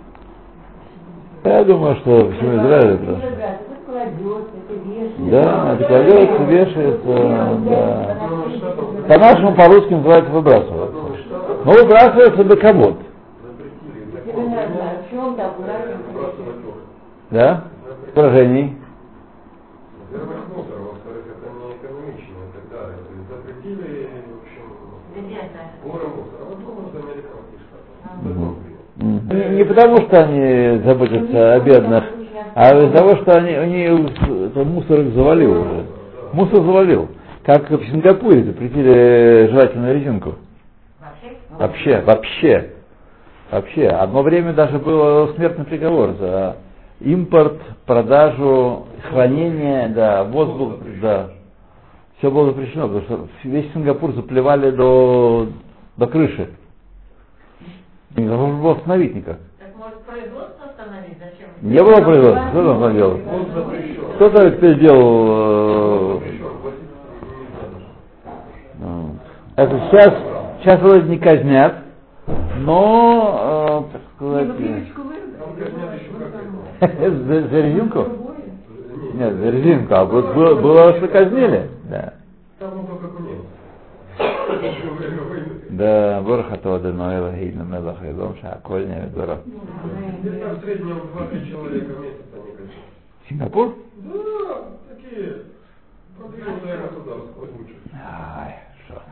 Я 1.44 1.64
думаю, 1.64 1.96
что 1.96 2.30
всему 2.32 2.56
Израилю 2.56 2.94
это... 2.94 3.20
Да, 5.30 5.74
это 5.74 5.84
кладется, 5.84 6.42
вешается, 6.44 7.12
да. 7.68 8.16
По-нашему, 9.08 9.54
по-русски 9.54 9.92
называется 9.92 10.30
выбрасывается. 10.32 10.96
Но 11.64 11.72
выбрасывается 11.72 12.44
до 12.44 12.56
комод. 12.56 12.96
Да? 17.30 17.64
Поражений. 18.14 18.76
Во-первых, 20.12 20.44
мусор, 20.54 20.78
во-вторых, 20.78 21.24
это 21.32 21.48
не 21.48 21.72
экономично 21.72 22.36
и 22.36 22.52
так 22.52 22.64
далее. 22.70 22.98
То 23.00 23.12
есть 23.16 23.26
запретили, 23.30 23.90
в 24.28 24.36
общем, 24.42 24.66
горы 25.84 26.06
мусора. 26.08 26.36
А 26.38 26.44
вот 26.50 26.58
думаю, 26.60 26.84
что 26.88 26.98
американские 26.98 27.58
штаты. 27.64 27.88
Закон 28.28 28.52
принял. 28.60 29.21
Не, 29.32 29.56
не 29.56 29.64
потому, 29.64 29.98
что 30.02 30.24
они 30.24 30.82
заботятся 30.84 31.54
о 31.54 31.60
бедных, 31.60 32.04
а 32.54 32.76
из-за 32.76 32.90
того, 32.90 33.16
что 33.16 33.36
они, 33.36 33.52
они 33.52 33.88
мусор 34.54 35.00
их 35.00 35.14
завалил 35.14 35.62
уже. 35.62 35.86
Мусор 36.32 36.62
завалил. 36.62 37.08
Как 37.44 37.68
в 37.70 37.84
Сингапуре 37.86 38.44
запретили 38.44 39.48
жевательную 39.50 39.94
резинку. 39.94 40.34
Вообще, 41.58 42.00
вообще. 42.06 42.70
Вообще. 43.50 43.88
Одно 43.88 44.22
время 44.22 44.52
даже 44.52 44.78
был 44.78 45.34
смертный 45.34 45.64
приговор 45.64 46.12
за 46.18 46.56
импорт, 47.00 47.58
продажу, 47.86 48.86
хранение, 49.10 49.88
да, 49.88 50.24
воздух, 50.24 50.74
да. 51.00 51.30
Все 52.18 52.30
было 52.30 52.46
запрещено, 52.46 52.86
потому 52.88 53.04
что 53.04 53.28
весь 53.44 53.72
Сингапур 53.72 54.12
заплевали 54.12 54.70
до, 54.70 55.48
до 55.96 56.06
крыши. 56.06 56.50
Нельзя 58.16 58.36
было 58.36 58.72
остановить 58.72 59.14
никак. 59.14 59.38
Так 59.58 59.76
может 59.76 60.00
производство 60.02 60.66
остановить? 60.66 61.16
Зачем? 61.18 61.48
Не 61.62 61.82
было 61.82 62.04
производства, 62.04 62.48
кто 62.50 62.62
там? 62.62 62.82
Он 62.82 63.46
запрещен. 63.54 64.04
Кто-то 64.16 64.50
теперь 64.50 64.78
делал... 64.78 66.20
э, 66.20 66.32
ну, 68.78 69.16
Это 69.56 69.78
сейчас, 69.90 70.14
сейчас 70.60 70.80
вроде 70.80 71.08
не 71.08 71.18
казнят, 71.18 71.74
но, 72.58 73.88
э, 73.88 73.92
так 73.92 74.02
сказать, 74.16 74.48
как 74.48 74.60
это. 76.80 77.10
за, 77.10 77.48
за 77.48 77.60
резинку? 77.60 78.06
Нет, 79.14 79.34
за 79.34 79.50
резинку, 79.50 79.94
а 79.94 80.04
вот 80.04 80.34
было, 80.34 80.54
было 80.60 80.96
что 80.98 81.08
казнили. 81.08 81.70
Да. 81.88 82.14
Там 82.58 82.86
только 82.86 83.08
кунец. 83.16 83.38
Еще 84.18 84.90
время 84.90 85.22
войны. 85.22 85.61
Да, 85.72 86.20
Борхато 86.20 86.74
Адоной 86.74 87.18
Лагейна 87.18 87.62
Мелах 87.62 88.04
Идом 88.04 88.36
Шаколь 88.42 88.86
Неведора. 88.86 89.40
Здесь 90.20 90.42
там 90.42 90.56
в 90.56 90.60
среднем 90.60 90.98
2-3 91.16 91.50
человека 91.50 91.92
в 91.94 92.00
месяц 92.00 92.24
они 92.34 92.50
кончают. 92.52 92.84
Сингапур? 93.26 93.74
Да, 93.96 94.64
такие 94.90 95.44
продвинутые 96.18 96.76
государства. 96.76 97.48
Ай, 97.94 98.58
что. 98.84 99.02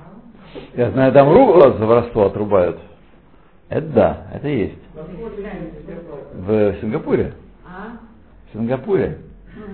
Я 0.75 0.91
знаю, 0.91 1.13
там 1.15 1.33
руку 1.33 1.61
за 1.79 1.87
воровство 1.87 2.27
отрубают. 2.27 2.79
Это 3.71 3.87
да, 3.87 4.27
это 4.35 4.49
есть. 4.49 4.79
В 6.35 6.75
Сингапуре? 6.83 7.33
А? 7.67 7.97
В 8.51 8.53
Сингапуре? 8.53 9.19
Ну. 9.57 9.65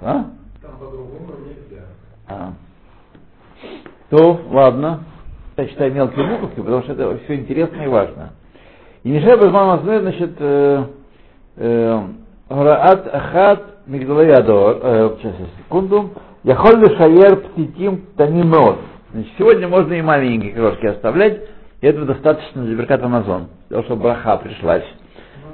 А? 0.00 0.30
Там 0.62 0.78
по-другому 0.78 1.34
нельзя. 1.44 1.84
А. 2.26 2.54
То, 4.10 4.40
ладно. 4.50 5.04
Я 5.56 5.66
читаю 5.66 5.92
мелкие 5.92 6.24
буковки, 6.24 6.60
потому 6.60 6.82
что 6.82 6.92
это 6.92 7.18
все 7.24 7.34
интересно 7.34 7.82
и 7.82 7.88
важно. 7.88 8.30
И 9.02 9.10
Мишай 9.10 9.36
Базман 9.36 9.66
Мазнер, 9.66 10.00
значит, 10.02 10.30
э, 10.38 10.84
э, 11.56 12.00
Граат 12.48 13.14
Ахат 13.14 13.62
Мигдалаядор, 13.86 14.78
э, 14.82 15.16
сейчас, 15.20 15.34
секунду, 15.58 16.10
Яхоль 16.44 16.96
Шаер 16.96 17.36
Птитим 17.36 18.06
Танимот. 18.16 18.78
Значит, 19.12 19.32
сегодня 19.38 19.66
можно 19.68 19.94
и 19.94 20.02
маленькие 20.02 20.52
крошки 20.52 20.86
оставлять, 20.86 21.40
и 21.80 21.86
этого 21.86 22.06
достаточно 22.06 22.64
для 22.64 22.76
Беркат 22.76 23.02
Амазон, 23.02 23.48
для 23.68 23.76
того, 23.76 23.82
чтобы 23.84 24.02
браха 24.02 24.36
пришлась. 24.36 24.84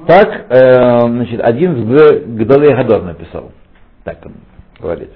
Так, 0.06 0.46
э, 0.50 1.00
значит, 1.00 1.40
один 1.40 1.76
с 1.76 2.24
Гдалей 2.26 2.74
Гадор 2.74 3.02
написал. 3.02 3.52
Так 4.04 4.18
он 4.26 4.32
говорит. 4.78 5.10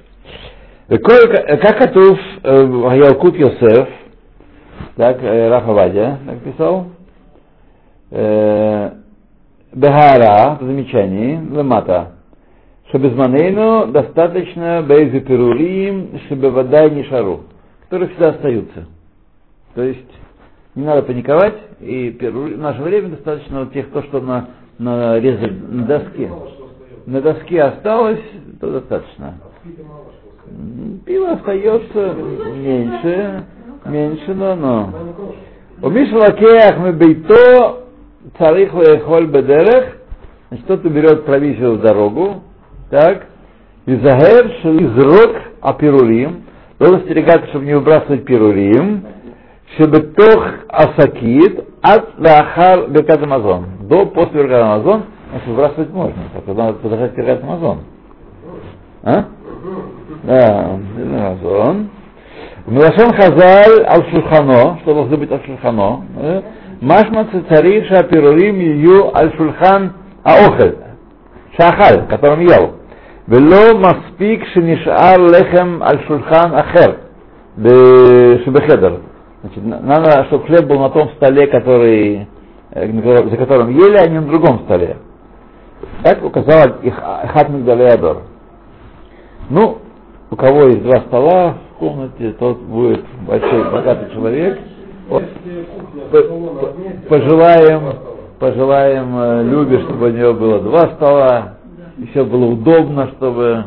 Векой- 0.88 1.58
Как 1.58 1.80
Атуф 1.82 2.18
Ялкут 2.44 3.36
Йосеф, 3.36 3.88
так 4.96 5.22
э, 5.22 5.48
Рафа 5.50 5.72
Вадя 5.72 6.18
так 6.26 6.38
писал, 6.40 6.86
э, 8.10 8.90
Бехара, 9.74 10.56
в 10.58 10.64
замечании, 10.64 11.38
Лемата, 11.54 12.12
Шабезманейну 12.90 13.88
достаточно 13.88 14.82
Бейзу 14.82 15.20
Перурим, 15.20 16.18
Шабевадай 16.28 16.90
Нишару, 16.90 17.42
которые 17.84 18.08
всегда 18.08 18.30
остаются. 18.30 18.86
То 19.74 19.82
есть 19.82 20.08
не 20.74 20.84
надо 20.86 21.02
паниковать, 21.02 21.56
и 21.80 22.10
в 22.18 22.58
наше 22.58 22.80
время 22.80 23.10
достаточно 23.10 23.60
вот 23.60 23.74
тех, 23.74 23.90
то, 23.90 24.02
что 24.04 24.20
на, 24.20 24.48
на, 24.78 25.18
резе- 25.18 25.50
на 25.70 25.84
доске. 25.84 26.30
На 27.04 27.20
доске 27.20 27.62
осталось, 27.62 28.20
то 28.58 28.70
достаточно 28.72 29.34
пиво 31.04 31.32
остается 31.32 32.14
меньше, 32.54 33.44
меньше, 33.86 34.34
но 34.34 34.54
но. 34.54 34.92
У 35.80 35.90
Мишалакеях 35.90 36.78
мы 36.78 36.92
бейто 36.92 37.84
царих 38.36 38.74
лехоль 38.74 39.26
бедерех, 39.26 39.96
значит, 40.48 40.64
кто-то 40.64 40.88
берет 40.88 41.24
провизию 41.24 41.74
в 41.74 41.80
дорогу, 41.80 42.42
так, 42.90 43.26
и 43.86 43.94
загер, 43.96 44.46
из 44.64 45.04
рот 45.04 45.36
апирулим, 45.60 46.44
должен 46.78 47.00
стерегаться, 47.02 47.48
чтобы 47.48 47.64
не 47.64 47.74
выбрасывать 47.74 48.24
пирулим, 48.24 49.04
чтобы 49.74 50.00
тох 50.00 50.44
асакит, 50.68 51.64
от 51.80 52.18
лахар 52.18 52.88
беркат 52.90 53.22
амазон, 53.22 53.66
до 53.82 54.06
после 54.06 54.42
беркат 54.42 54.62
амазон, 54.62 55.04
значит, 55.30 55.48
выбрасывать 55.48 55.90
можно, 55.90 56.22
Так, 56.34 56.56
надо 56.56 56.72
подождать 56.74 57.14
беркат 57.14 57.42
амазон. 57.42 57.78
А? 59.04 59.24
Да, 60.28 60.78
Динамазон. 60.94 61.88
Мелашон 62.66 63.14
Хазаль 63.14 63.82
Аль-Шульхано, 63.86 64.78
что 64.82 64.92
должно 64.92 65.16
быть 65.16 65.32
Аль-Шульхано. 65.32 66.04
Э? 66.18 66.42
Машма 66.82 67.28
Цицарих 67.32 67.86
Шапирурим 67.86 68.60
Ю 68.60 69.10
Аль-Шульхан 69.16 69.94
Аохель. 70.24 70.76
Шахаль, 71.58 72.06
которым 72.08 72.40
ел. 72.40 72.74
Вело 73.26 73.78
Маспик 73.78 74.44
Шинишар 74.48 75.18
Лехем 75.18 75.82
Аль-Шульхан 75.82 76.54
Ахер. 76.54 76.98
Шибехедер. 77.56 79.00
Значит, 79.40 79.64
надо, 79.64 80.26
чтобы 80.26 80.44
хлеб 80.44 80.66
был 80.66 80.78
на 80.78 80.90
том 80.90 81.08
столе, 81.16 81.46
который, 81.46 82.28
э, 82.72 83.30
за 83.30 83.36
которым 83.38 83.70
ели, 83.70 83.96
а 83.96 84.06
не 84.06 84.20
на 84.20 84.26
другом 84.26 84.64
столе. 84.66 84.98
Так 86.02 86.22
указал 86.22 86.80
их 86.82 86.94
Хатмик 86.96 87.64
Далеадор. 87.64 88.24
Ну, 89.48 89.78
у 90.30 90.36
кого 90.36 90.64
есть 90.64 90.82
два 90.82 91.00
стола 91.02 91.54
в 91.74 91.78
комнате, 91.78 92.32
тот 92.38 92.58
будет 92.58 93.04
большой, 93.26 93.70
богатый 93.70 94.12
человек. 94.12 94.58
Вот. 95.08 95.24
Пожелаем, 97.08 97.98
пожелаем 98.38 99.18
э, 99.18 99.44
Любе, 99.44 99.80
чтобы 99.80 100.08
у 100.08 100.10
нее 100.10 100.34
было 100.34 100.60
два 100.60 100.90
стола, 100.96 101.54
и 101.96 102.06
все 102.06 102.24
было 102.24 102.46
удобно, 102.46 103.08
чтобы... 103.16 103.64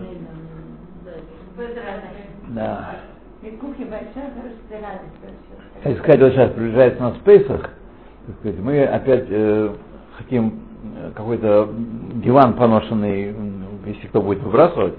Да. 2.50 2.92
Как 5.84 5.98
сказать, 5.98 6.22
вот 6.22 6.32
сейчас 6.34 6.52
приближается 6.52 7.02
нас 7.02 7.16
так 8.28 8.36
сказать, 8.40 8.60
мы 8.60 8.84
опять 8.84 9.26
э, 9.30 9.70
хотим 10.18 10.60
э, 10.96 11.12
какой-то 11.16 11.70
диван 12.24 12.54
поношенный, 12.54 13.36
если 13.86 14.08
кто 14.08 14.22
будет 14.22 14.44
выбрасывать, 14.44 14.94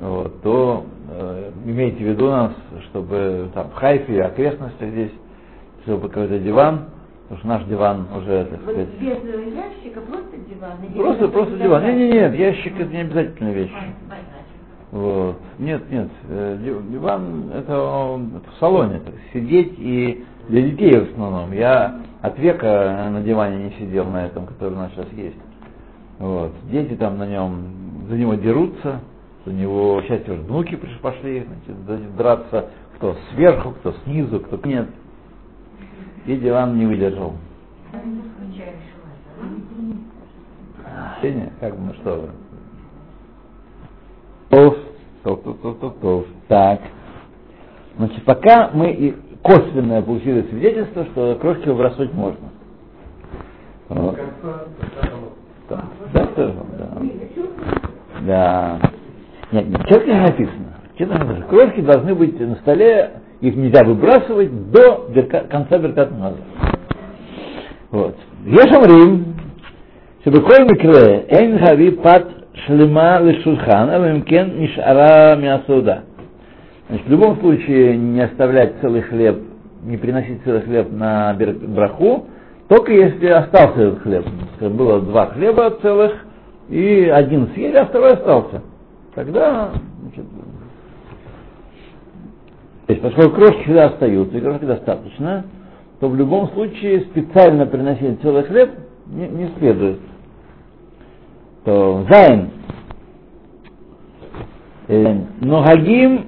вот, 0.00 0.42
то 0.42 0.84
э, 1.10 1.50
имейте 1.66 1.98
в 1.98 2.08
виду 2.08 2.26
нас, 2.30 2.52
чтобы 2.86 3.48
там 3.54 3.68
в 3.70 3.74
Хайфе 3.74 4.14
и 4.16 4.18
окрестностях 4.18 4.88
здесь, 4.90 5.12
чтобы 5.82 6.08
какой-то 6.08 6.38
диван, 6.38 6.86
потому 7.24 7.38
что 7.38 7.48
наш 7.48 7.64
диван 7.64 8.06
уже, 8.16 8.44
так 8.46 8.60
сказать, 8.62 8.88
Вот 8.88 9.00
без 9.00 9.54
ящика 9.54 10.00
просто 10.00 10.36
диван? 10.48 10.72
просто, 10.96 11.24
это 11.24 11.32
просто 11.32 11.56
диван. 11.58 11.82
собрания? 11.82 11.94
Не, 11.98 12.06
не, 12.08 12.12
нет, 12.12 12.34
ящик 12.34 12.80
это 12.80 12.90
не 12.90 13.00
обязательная 13.02 13.52
вещь. 13.52 13.72
Вот. 14.92 15.36
Нет, 15.58 15.90
нет, 15.90 16.08
э, 16.28 16.58
ди- 16.62 16.92
диван 16.92 17.50
это 17.52 17.80
он 17.80 18.40
в 18.54 18.58
салоне, 18.60 19.00
так, 19.00 19.14
сидеть 19.32 19.74
и 19.78 20.24
для 20.48 20.62
детей 20.62 21.00
в 21.00 21.10
основном. 21.10 21.52
Я 21.52 22.00
от 22.22 22.38
века 22.38 23.08
на 23.10 23.20
диване 23.22 23.64
не 23.64 23.70
сидел 23.72 24.04
на 24.06 24.26
этом, 24.26 24.46
который 24.46 24.74
у 24.74 24.76
нас 24.76 24.92
сейчас 24.92 25.08
есть. 25.14 25.36
Вот. 26.20 26.52
Дети 26.70 26.94
там 26.94 27.18
на 27.18 27.26
нем, 27.26 27.64
за 28.08 28.16
него 28.16 28.34
дерутся, 28.34 29.00
за 29.44 29.52
него 29.52 30.00
сейчас 30.02 30.22
уже 30.22 30.40
внуки 30.40 30.76
пошли 31.02 31.46
значит, 31.46 32.16
драться, 32.16 32.70
кто 32.96 33.16
сверху, 33.32 33.72
кто 33.72 33.92
снизу, 34.04 34.40
кто 34.40 34.58
нет. 34.66 34.88
И 36.26 36.36
диван 36.36 36.78
не 36.78 36.86
выдержал. 36.86 37.34
Сеня, 41.20 41.52
как 41.60 41.76
бы, 41.76 41.86
ну 41.86 41.94
что 41.94 42.14
вы. 42.14 42.28
Тов, 44.48 44.76
тов, 45.22 45.42
тов, 45.42 45.60
тов, 45.60 45.78
тов, 45.78 45.94
тов. 46.00 46.26
Так. 46.48 46.80
Значит, 47.96 48.24
пока 48.24 48.70
мы 48.72 48.92
и 48.92 49.14
косвенное 49.42 50.00
получили 50.02 50.42
свидетельство, 50.48 51.04
что 51.06 51.36
крошки 51.36 51.68
выбрасывать 51.68 52.14
можно. 52.14 52.48
Вот. 53.88 54.18
Да, 55.68 55.84
да, 56.12 56.52
да. 58.22 58.80
Да. 59.53 59.57
Нет, 59.61 59.69
нет, 59.69 59.87
четко 59.87 60.07
не 60.07 60.19
написано. 60.21 60.73
Четко 60.97 61.13
не 61.13 61.19
написано. 61.19 61.45
Крошки 61.49 61.81
должны 61.81 62.15
быть 62.15 62.39
на 62.39 62.55
столе, 62.55 63.11
их 63.41 63.55
нельзя 63.55 63.83
выбрасывать 63.83 64.71
до 64.71 65.07
берка- 65.13 65.47
конца 65.49 65.77
беркат 65.77 66.11
маза. 66.11 66.37
Вот. 67.91 68.15
Ешамрим, 68.45 69.23
שבכל 70.25 70.63
מקרה 70.71 71.07
אין 71.29 71.57
להביא 71.57 71.91
פת 72.03 72.23
שלמה 72.53 73.19
לשולחן, 73.19 73.89
אלא 73.89 74.11
אם 74.11 74.21
כן 74.21 74.47
נשארה 74.57 75.35
מהסעודה. 75.35 75.97
Значит, 76.89 77.05
в 77.07 77.11
любом 77.11 77.39
случае 77.39 77.97
не 77.97 78.21
оставлять 78.21 78.73
целый 78.81 79.01
хлеб, 79.01 79.37
не 79.83 79.97
приносить 79.97 80.41
целый 80.43 80.61
хлеб 80.61 80.87
на 80.91 81.33
бер- 81.37 81.67
браху, 81.67 82.25
только 82.67 82.91
если 82.91 83.27
остался 83.27 83.79
этот 83.81 84.01
хлеб. 84.01 84.25
Скажем, 84.55 84.75
Было 84.75 84.99
два 84.99 85.27
хлеба 85.27 85.69
целых, 85.81 86.13
и 86.69 87.09
один 87.13 87.49
съели, 87.53 87.77
а 87.77 87.85
второй 87.85 88.13
остался. 88.13 88.61
Тогда, 89.14 89.72
значит, 90.02 90.24
то 92.86 92.92
есть, 92.92 93.02
поскольку 93.02 93.36
крошки 93.36 93.62
всегда 93.62 93.86
остаются, 93.86 94.36
и 94.36 94.40
крошки 94.40 94.64
достаточно, 94.64 95.44
то 96.00 96.08
в 96.08 96.16
любом 96.16 96.50
случае 96.50 97.02
специально 97.02 97.64
приносить 97.64 98.20
целый 98.20 98.42
хлеб 98.42 98.70
не, 99.06 99.28
не 99.28 99.48
следует. 99.58 100.00
То 101.64 102.04
зайн. 102.10 102.50
Э, 104.88 105.18
נוהגים 105.40 106.26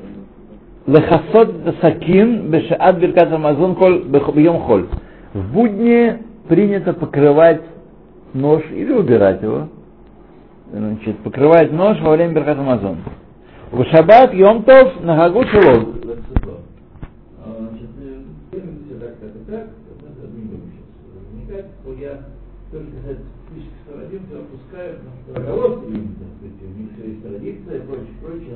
לכסות 0.87 1.77
סכין 1.83 2.51
בשעת 2.51 2.97
ברכת 2.99 3.31
המזון 3.33 3.75
כל 3.75 4.05
ביום 4.05 4.61
חול. 4.61 4.87
В 5.35 5.53
будни 5.53 6.23
принято 6.49 6.95
покрывать 6.95 7.63
нож 8.33 8.63
или 8.71 8.93
убирать 8.93 9.43
его. 9.43 9.69
Значит, 10.73 11.19
покрывать 11.19 11.73
нож 11.73 12.01
во 12.01 12.13
время 12.13 12.35
биркат 12.35 12.59
амазон. 12.59 12.99
Шаббат 13.91 14.35
у 14.35 14.37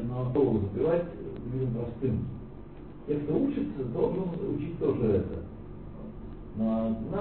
но 0.02 0.30
голову 0.32 0.68
забивать 0.72 1.04
людям 1.52 1.74
простым. 1.74 2.26
Те, 3.06 3.14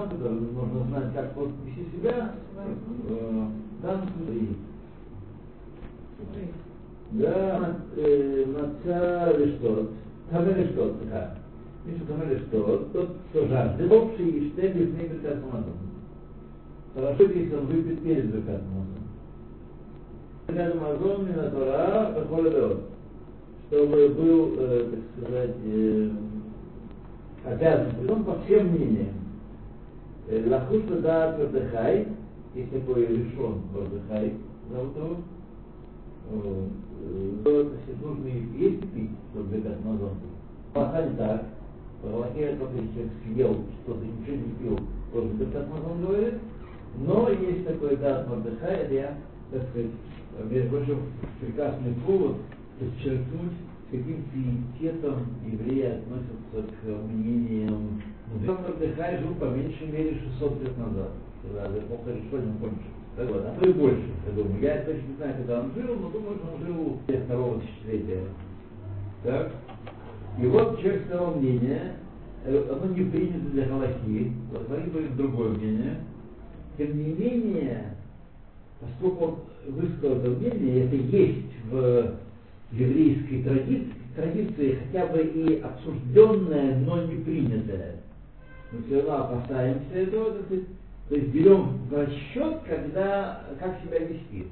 которые 0.09 0.41
нужно 0.41 0.83
знать, 0.89 1.13
как 1.13 1.35
вот 1.35 1.49
вести 1.65 1.85
себя, 1.95 2.33
э, 2.57 3.47
в 3.79 3.81
данном 3.81 4.07
случае. 4.09 4.68
Да, 7.11 7.75
маца 8.53 9.37
лиштот, 9.37 9.89
тамэ 10.29 10.53
лиштот, 10.53 11.09
да. 11.09 11.35
Мишу 11.85 12.05
тамэ 12.05 12.33
лиштот, 12.33 12.91
тот, 12.93 13.09
кто 13.29 13.47
жаждет, 13.47 14.19
и 14.19 14.49
штель 14.49 14.77
лифней 14.77 15.07
беркат 15.07 15.43
мазон. 15.45 15.89
Хорошо, 16.95 17.23
если 17.23 17.55
он 17.55 17.65
выпьет 17.67 18.03
перед 18.03 18.25
Беркат 18.25 18.61
Мазон. 18.61 19.03
Беркат 20.47 20.75
Мазон 20.81 21.27
на 21.27 21.49
Тора, 21.51 22.13
Бахоля 22.15 22.49
Беот. 22.49 22.79
Чтобы 23.67 24.09
был, 24.09 24.55
э, 24.57 24.91
так 24.91 25.23
сказать, 25.23 25.55
э, 25.63 26.09
обязан, 27.45 27.95
притом 27.99 28.23
по 28.23 28.39
всем 28.41 28.67
мнениям. 28.67 29.13
Лахуш 30.47 30.81
да 31.01 31.37
Мордыхай, 31.37 32.07
есть 32.55 32.71
такой 32.71 33.05
решен 33.05 33.61
Мордыхай, 33.73 34.33
зовут 34.71 34.95
его. 34.95 35.17
Нужно 38.01 38.27
есть 38.57 38.81
пить, 38.93 39.11
чтобы 39.31 39.55
Беркат 39.55 39.83
Мазон. 39.83 40.13
Пока 40.73 41.01
не 41.05 41.15
так. 41.15 41.45
Только 42.01 42.37
если 42.37 42.59
человек 42.93 43.11
съел 43.23 43.53
что-то, 43.83 44.05
ничего 44.05 44.35
не 44.35 44.51
пил, 44.59 44.79
тоже 45.11 45.29
Беркат 45.33 45.67
Мазон 45.69 46.01
говорит. 46.05 46.35
Но 46.97 47.29
есть 47.29 47.65
такой 47.67 47.97
дат 47.97 48.27
Мордыхай, 48.27 48.75
это 48.77 48.93
я, 48.93 49.17
так 49.51 49.61
сказать, 49.69 49.91
между 50.49 50.69
прочим, 50.69 50.99
прекрасный 51.39 51.93
повод 52.05 52.37
подчеркнуть, 52.79 53.55
с 53.87 53.91
каким 53.91 54.23
пиететом 54.33 55.17
евреи 55.45 55.99
относятся 55.99 56.75
к 56.81 56.83
мнениям. 57.11 58.01
Мордыхай 58.45 59.17
жил 59.19 59.33
по 59.35 59.45
меньшей 59.45 59.87
мере 59.87 60.19
600 60.39 60.61
лет 60.61 60.77
назад, 60.77 61.11
когда 61.43 61.77
эпоха 61.77 62.09
решения 62.11 62.53
кончилась. 62.59 62.98
Так 63.15 63.27
вот, 63.27 63.43
а 63.45 63.59
то 63.59 63.69
и 63.69 63.73
больше, 63.73 64.03
я 64.27 64.31
думаю. 64.33 64.61
Я 64.61 64.77
точно 64.83 65.07
не 65.07 65.15
знаю, 65.17 65.35
когда 65.37 65.59
он 65.61 65.71
жил, 65.75 65.95
но 65.95 66.09
думаю, 66.09 66.37
что 66.37 66.55
он 66.55 66.65
жил 66.65 67.25
второго 67.25 67.61
тысячелетия. 67.61 68.23
Так? 69.23 69.51
И 70.41 70.45
вот 70.45 70.79
человек 70.79 71.07
своего 71.07 71.31
мнения, 71.31 71.95
э, 72.45 72.69
оно 72.71 72.93
не 72.93 73.03
принято 73.09 73.49
для 73.51 73.65
Галахи, 73.65 74.31
смотри, 74.65 74.89
будет 74.91 75.17
другое 75.17 75.49
мнение, 75.49 75.97
тем 76.77 76.97
не 76.97 77.13
менее, 77.13 77.95
поскольку 78.79 79.25
он 79.25 79.35
высказал 79.67 80.17
это 80.17 80.29
мнение, 80.29 80.85
это 80.85 80.95
есть 80.95 81.65
в 81.69 82.13
еврейской 82.71 83.43
традиции, 83.43 83.93
традиции 84.15 84.79
хотя 84.85 85.07
бы 85.07 85.19
и 85.19 85.59
обсужденное, 85.59 86.77
но 86.79 87.03
не 87.03 87.15
принятое. 87.23 87.95
Мы 88.71 88.83
все 88.83 89.01
равно 89.01 89.25
опасаемся 89.25 89.93
этого, 89.93 90.31
так 90.31 90.45
сказать, 90.45 90.65
то 91.09 91.15
есть 91.15 91.29
берем 91.29 91.87
в 91.89 91.93
расчет, 91.93 92.59
когда, 92.67 93.41
как 93.59 93.81
себя 93.81 93.97
вести. 93.97 94.47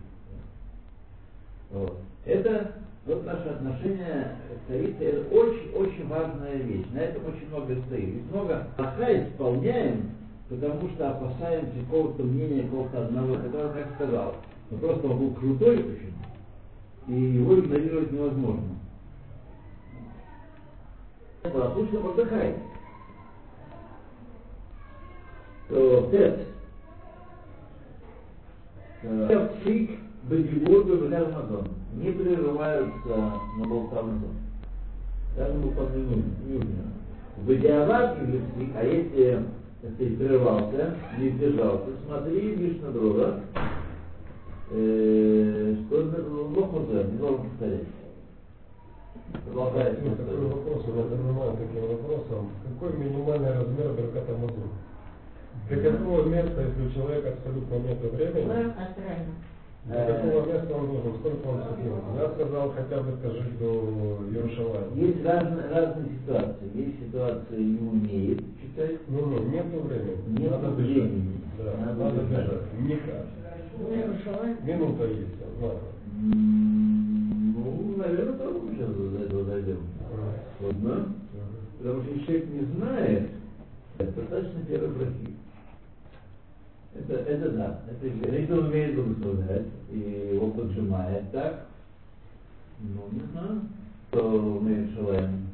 Вот. 1.70 2.00
Это 2.26 2.74
вот 3.06 3.24
наше 3.26 3.48
отношение 3.50 4.36
к 4.66 4.68
традиции, 4.68 5.06
это 5.06 5.36
очень-очень 5.36 6.08
важная 6.08 6.56
вещь. 6.56 6.88
На 6.94 7.00
этом 7.00 7.28
очень 7.28 7.48
много 7.50 7.76
стоит. 7.88 8.10
Ведь 8.10 8.32
много 8.32 8.68
аха 8.78 9.30
исполняем, 9.30 10.10
потому 10.50 10.90
что 10.90 11.12
опасаемся 11.12 11.80
какого-то 11.86 12.24
мнения, 12.24 12.64
какого-то 12.64 13.06
одного, 13.06 13.36
который 13.36 13.74
как 13.74 13.94
сказал. 13.96 14.36
Но 14.72 14.78
просто 14.80 15.08
он 15.08 15.20
был 15.20 15.34
крутой 15.36 15.78
очень. 15.78 16.14
И 17.08 17.14
его 17.14 17.60
игнорировать 17.60 18.12
невозможно. 18.12 18.64
Послушно 21.44 22.00
продыхай. 22.00 22.56
То 25.70 26.10
тет. 26.12 26.40
Псик 29.02 29.92
Бадивурбы 30.30 30.98
в 30.98 31.12
Рамазон 31.12 31.68
не 31.94 32.12
прерываются 32.12 33.34
на 33.58 33.68
болтовну. 33.68 34.28
Даже 35.38 35.54
выполнение 35.58 36.24
нужно. 36.48 36.92
В 37.38 37.54
идеалат 37.54 38.18
или 38.24 38.40
псик, 38.40 38.76
а 38.76 38.84
если 38.84 39.46
ты 39.98 40.18
прервался, 40.18 40.96
не 41.20 41.30
сдержался, 41.30 41.92
смотри 42.06 42.56
лишь 42.56 42.82
на 42.82 42.92
друга, 42.92 43.42
э, 44.72 45.76
что 45.86 45.96
Лох 46.56 46.74
уже 46.74 47.04
не 47.04 47.18
должен 47.20 47.50
повторять. 47.50 47.88
Продолжает 49.46 50.18
такой 50.18 50.38
вопрос, 50.38 50.86
я 50.88 51.16
занимаюсь 51.16 51.58
таким 51.60 51.90
вопросом. 51.90 52.50
Какой 52.80 52.98
минимальный 52.98 53.54
размер 53.54 53.94
берката 53.94 54.34
мазур? 54.34 54.87
Для 55.70 55.92
какого 55.92 56.24
места, 56.30 56.62
если 56.62 56.88
у 56.88 56.92
человека 56.92 57.30
абсолютно 57.34 57.76
нет 57.76 58.00
времени, 58.00 58.74
для 59.86 60.06
какого 60.06 60.46
места 60.46 60.74
он 60.76 60.88
должен, 60.88 61.14
сколько 61.20 61.48
он 61.48 61.62
сидел? 61.64 61.96
Я 62.16 62.30
сказал, 62.36 62.72
хотя 62.72 63.02
бы 63.04 63.18
скажи 63.20 63.50
до 63.60 64.20
Иерушалайма. 64.32 64.96
Есть 64.96 65.24
разные, 65.26 65.70
разные 65.70 66.10
ситуации. 66.20 66.68
Есть 66.74 67.00
ситуации, 67.06 67.64
не 67.64 67.80
умеет 67.90 68.44
читать, 68.62 69.00
Ну, 69.08 69.26
ну, 69.26 69.44
нету 69.50 69.80
времени. 69.82 70.40
Нет 70.40 70.52
надо 70.52 70.70
времени. 70.72 71.40
бежать. 71.58 71.66
Да, 71.66 71.86
Надо 71.86 72.04
надо, 72.04 72.22
бежать. 72.22 72.46
бежать. 72.46 72.62
Никак. 72.82 73.26
Минута 74.66 75.06
есть, 75.06 75.36
ладно. 75.62 75.80
Ну, 76.20 77.94
наверное, 77.98 78.38
тоже 78.38 78.60
мы 78.60 78.74
сейчас 78.74 78.90
до 78.90 79.24
этого 79.24 79.44
дойдем. 79.46 79.78
Ладно? 80.62 81.14
Потому 81.78 82.04
что 82.04 82.20
человек 82.26 82.46
не 82.50 82.66
знает, 82.76 83.30
это 84.00 84.12
достаточно 84.12 84.60
первой 84.68 84.90
брахи. 84.90 85.37
Это, 87.00 87.14
это 87.14 87.50
да. 87.52 87.80
Это, 87.90 88.54
он 88.54 88.68
умеет 88.68 88.96
благословлять 88.96 89.68
и 89.92 90.32
его 90.34 90.50
поджимает 90.52 91.32
так, 91.32 91.66
ну, 92.80 93.08
не 93.12 93.22
знаю, 93.32 93.62
кто 94.10 94.30
умеет 94.30 94.94
шалаем. 94.96 95.48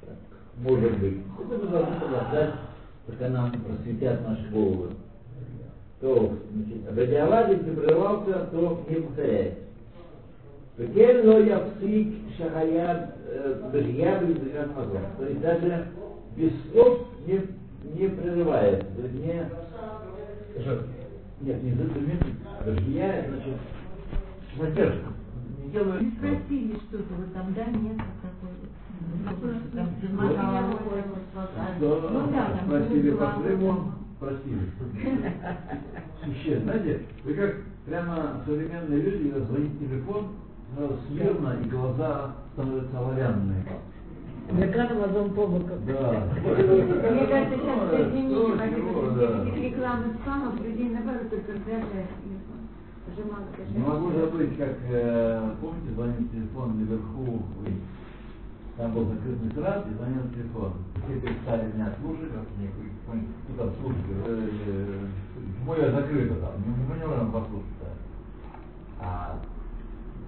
Так, 0.00 0.16
может 0.58 0.98
быть. 0.98 1.18
Это 1.40 1.64
мы 1.64 1.70
должны 1.70 2.00
подождать, 2.00 2.54
пока 3.06 3.28
нам 3.28 3.52
просветят 3.52 4.28
наши 4.28 4.50
головы. 4.50 4.90
То, 6.00 6.38
значит, 6.52 6.88
об 6.88 6.98
Адиаваде 6.98 7.56
ты 7.56 7.72
прервался, 7.72 8.48
то 8.50 8.84
не 8.88 8.96
повторяй. 8.96 9.54
Теперь 10.76 11.24
но 11.24 11.38
я 11.38 11.58
псик 11.60 12.14
шахаят 12.36 13.14
белья 13.72 14.20
мазон. 14.74 15.02
То 15.18 15.26
есть 15.26 15.40
даже 15.40 15.86
без 16.36 16.50
слов 16.72 17.06
не, 17.26 17.40
не 17.94 18.08
прерывает, 18.08 18.84
не, 19.12 19.44
нет, 21.40 21.62
не 21.62 21.72
задумит, 21.72 22.22
белья, 22.64 23.26
значит, 23.28 23.54
задержка. 24.56 25.08
Не 25.62 25.70
делаю 25.70 26.00
Вы 26.00 26.10
спросили 26.12 26.76
что-то, 26.88 27.14
вот 27.14 27.32
там, 27.34 27.54
да, 27.54 27.64
нет, 27.66 27.98
такой. 28.22 28.50
Там 29.74 29.88
замахала 30.02 30.72
рукой, 30.72 31.02
вот, 31.08 31.48
Да, 31.80 32.10
Ну 32.10 32.30
да, 32.30 32.50
там 32.50 32.66
спросили 32.66 33.10
по 33.10 33.26
Крыму, 33.32 33.92
спросили. 34.16 34.70
Еще, 36.26 36.60
знаете, 36.60 37.00
вы 37.24 37.34
как 37.34 37.56
прямо 37.86 38.40
современные 38.46 39.02
люди, 39.02 39.30
когда 39.30 39.46
звонит 39.46 39.78
телефон, 39.78 40.28
смирно 41.08 41.56
и 41.62 41.68
глаза 41.68 42.32
становятся 42.52 42.98
оловянные. 42.98 43.64
Амазон 44.50 45.30
по 45.30 45.46
боку. 45.46 45.70
Да. 45.86 46.28
Мне 46.44 47.26
кажется, 47.26 47.56
сейчас 47.56 47.78
вот 47.80 47.90
да. 49.16 49.42
этих 49.42 49.62
рекламных 49.62 50.16
спамов 50.22 50.60
людей 50.60 50.90
наоборот 50.90 51.30
только 51.30 51.52
раздражает. 51.52 52.08
Не 53.74 53.78
могу 53.78 54.10
забыть, 54.12 54.56
как, 54.58 54.76
э, 54.88 55.54
помните, 55.60 55.92
звонил 55.94 56.28
телефон 56.30 56.80
наверху, 56.80 57.42
вы, 57.60 57.72
там 58.76 58.92
был 58.92 59.04
закрытый 59.06 59.48
экран, 59.48 59.84
и 59.88 59.94
звонил 59.94 60.22
телефон. 60.34 60.72
Все 61.04 61.20
перестали 61.20 61.72
меня 61.72 61.92
слушать, 62.00 62.32
как 62.32 62.44
мне, 62.58 62.70
ну 63.48 63.56
там 63.56 63.70
слушать, 63.80 64.04
э, 64.26 65.06
почему 65.34 65.74
я 65.76 65.90
закрыто 65.92 66.34
там, 66.34 66.52
не, 66.66 66.74
не 66.74 66.90
понимаю, 66.90 67.30
послушать. 67.30 67.68
А 69.00 69.38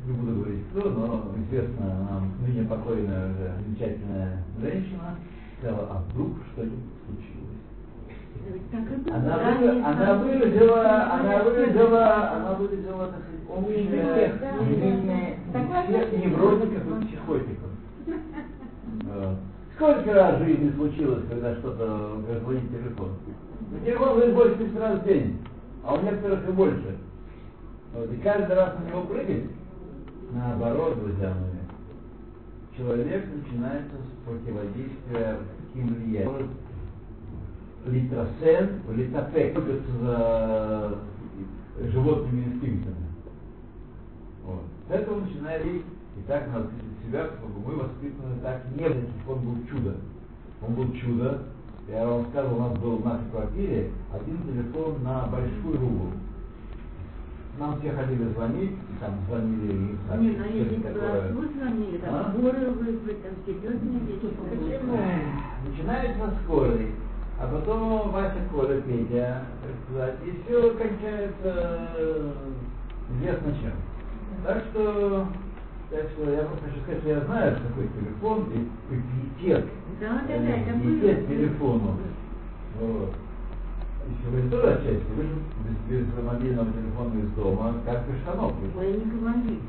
не 0.06 0.12
буду 0.12 0.40
говорить 0.40 0.62
кто, 0.72 0.88
но 0.90 1.32
известно 1.46 1.86
нам 2.10 2.32
ныне 2.46 2.66
покойная 2.68 3.30
уже 3.30 3.52
замечательная 3.64 4.44
женщина, 4.60 5.16
сказала, 5.58 5.88
а 5.90 6.02
вдруг 6.10 6.30
что-нибудь 6.52 6.84
случилось. 7.06 7.56
Она, 9.12 9.36
вы- 9.58 9.82
она 9.82 10.14
выразила, 10.18 11.12
она 11.12 11.42
выразила, 11.42 12.32
она 12.32 12.52
выразила, 12.54 13.06
так 13.08 13.20
сказать, 13.22 13.44
общее 13.50 13.88
мнение 14.62 15.38
всех 15.86 16.24
невротиков 16.24 17.02
и 17.02 17.06
психотиков. 17.06 17.70
Сколько 19.74 20.14
раз 20.14 20.40
в 20.40 20.44
жизни 20.44 20.70
случилось, 20.76 21.24
когда 21.28 21.54
что-то 21.56 22.20
звонит 22.42 22.70
телефон? 22.70 23.10
Ну, 23.72 23.78
телефон 23.84 24.16
звонит 24.16 24.34
больше 24.34 24.56
10 24.58 24.78
раз 24.78 25.00
в 25.00 25.04
день, 25.04 25.38
а 25.84 25.94
у 25.94 26.02
некоторых 26.02 26.48
и 26.48 26.52
больше. 26.52 26.96
Вот, 27.94 28.12
и 28.12 28.16
каждый 28.18 28.54
раз 28.56 28.74
на 28.78 28.88
него 28.88 29.02
прыгать, 29.02 29.44
наоборот, 30.32 30.98
друзья 30.98 31.34
мои, 31.34 32.76
человек 32.76 33.26
начинается 33.34 33.96
с 33.96 34.28
противодействия 34.28 35.38
таким 35.58 35.94
влиянием 35.94 36.50
литросен, 37.86 38.82
литопек, 38.90 39.58
за 40.00 40.98
животными 41.92 42.44
инстинктами. 42.44 43.06
Вот. 44.44 44.64
С 44.88 44.92
этого 44.92 45.20
начинает 45.20 45.64
и 45.64 45.82
так 46.26 46.48
надо 46.48 46.70
себя, 47.06 47.28
чтобы 47.38 47.60
мы 47.66 47.76
воспитаны 47.76 48.40
так 48.42 48.62
не 48.74 48.88
было, 48.88 49.04
он 49.28 49.38
был 49.40 49.66
чудо. 49.68 49.96
Он 50.66 50.74
был 50.74 50.92
чудо. 50.94 51.42
Я 51.88 52.06
вам 52.06 52.26
сказал, 52.30 52.56
у 52.56 52.60
нас 52.60 52.78
был 52.78 52.96
в 52.96 53.04
нашей 53.04 53.30
квартире 53.30 53.92
один 54.12 54.42
телефон 54.42 55.02
на 55.04 55.26
большую 55.26 55.78
рубль. 55.78 56.16
Нам 57.58 57.80
все 57.80 57.90
ходили 57.92 58.24
звонить, 58.34 58.72
и 58.72 59.00
там 59.00 59.14
звонили 59.28 59.72
и 59.72 59.76
Не, 60.18 60.36
ну 60.36 60.44
если 60.44 60.74
что-то 60.76 60.92
бы 60.92 61.00
такое. 61.00 61.32
вы 61.32 61.48
звонили, 61.58 62.00
А? 62.06 62.24
там 62.24 62.40
горы 62.42 62.70
вызвать, 62.70 63.22
там 63.22 63.32
серьезные 63.46 64.00
вещи. 64.00 64.36
Почему? 64.50 64.98
Начинается 65.66 66.34
скорый, 66.44 66.90
а 67.40 67.46
потом 67.46 68.10
Вася, 68.12 68.40
Коля, 68.52 68.80
Петя, 68.82 69.44
так 69.62 69.72
сказать, 69.88 70.16
и 70.26 70.42
все 70.44 70.70
кончается 70.74 71.88
э, 71.96 72.32
известно 73.14 73.52
чем. 73.54 73.72
Так 74.44 74.62
что, 74.70 75.26
так 75.90 76.08
что 76.10 76.30
я 76.30 76.42
просто 76.42 76.64
хочу 76.66 76.80
сказать, 76.82 77.00
что 77.00 77.08
я 77.08 77.20
знаю, 77.22 77.56
что 77.56 77.68
такое 77.68 77.88
телефон 77.88 78.52
и 78.52 78.68
пиетет. 79.38 79.64
Да, 79.98 80.20
да, 80.28 80.28
да, 80.28 80.34
это 80.34 80.78
Пиетет 80.80 81.26
телефону. 81.26 81.96
Вот. 82.80 83.14
Если 84.08 84.28
вы 84.30 84.48
тоже 84.50 84.74
отчасти, 84.74 85.10
вы 85.16 85.22
же 85.24 85.34
без, 85.88 86.06
без 86.06 86.22
мобильного 86.22 86.70
телефона 86.72 87.18
из 87.18 87.30
дома, 87.30 87.74
как 87.84 88.08
без 88.08 88.20
штанов. 88.22 88.54
Ой, 88.76 88.92
не 88.92 89.04
говорите, 89.10 89.60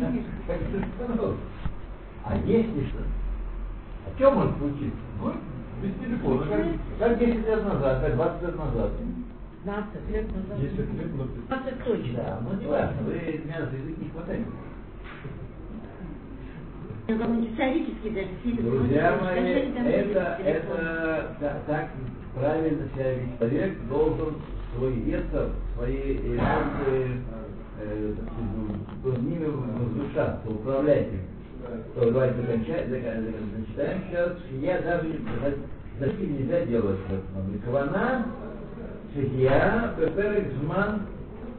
да? 0.00 0.12
Как 0.46 0.60
без 0.70 0.84
штанов. 0.94 1.36
А 2.24 2.36
если 2.38 2.86
что? 2.86 2.98
А 4.06 4.16
что 4.16 4.30
может 4.30 4.56
случиться? 4.58 4.98
Ну, 5.20 5.32
без 5.82 5.94
телефона, 6.00 6.46
как, 6.46 6.66
как 6.98 7.18
10 7.18 7.46
лет 7.46 7.64
назад, 7.64 8.02
как 8.02 8.14
20 8.14 8.42
лет 8.42 8.56
назад. 8.56 8.90
15 9.64 10.10
лет 10.10 10.26
назад. 10.34 10.60
10 10.60 10.78
лет, 10.78 11.14
но 11.16 11.24
15 11.26 11.84
точно. 11.84 12.12
Да, 12.16 12.40
ну 12.42 12.60
не 12.60 12.66
важно, 12.66 13.02
вы 13.02 13.12
меня 13.44 13.66
за 13.70 13.76
язык 13.76 13.98
не 13.98 14.08
хватает. 14.08 14.46
Друзья 18.62 19.16
мои, 19.22 19.38
это, 19.40 20.38
это 20.42 21.05
та- 21.40 21.58
так 21.66 21.88
правильно 22.34 22.88
себя 22.94 23.12
ведет. 23.14 23.38
Человек 23.38 23.88
должен 23.88 24.34
свой 24.76 24.92
весов, 24.92 25.50
свои 25.76 26.16
эмоции, 26.16 27.20
э, 27.82 28.14
так 29.04 29.22
ними 29.22 29.46
возвышаться, 29.46 30.48
управлять 30.48 31.08
ими. 31.08 31.20
То 31.94 32.10
давайте 32.10 32.34
зачитаем 33.56 34.02
сейчас. 34.08 34.32
Я 34.60 34.80
даже 34.82 35.08
Зачем 35.98 36.38
нельзя 36.38 36.64
делать 36.66 36.98
это? 37.08 37.64
Кавана, 37.64 38.26
Шехия, 39.14 39.94
Пеперек, 39.98 40.52
Зман, 40.60 41.02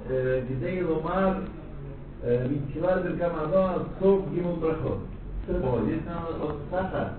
э, 0.10 0.44
Гидей 0.48 0.84
Ломар, 0.84 1.38
Митчила 2.48 3.02
Беркамазон, 3.02 3.88
Сок 4.00 4.32
Гимул 4.32 4.58
Брахот. 4.58 5.00
О, 5.50 5.82
здесь 5.86 6.02
надо 6.06 6.38
вот 6.40 6.60
Саша. 6.70 7.14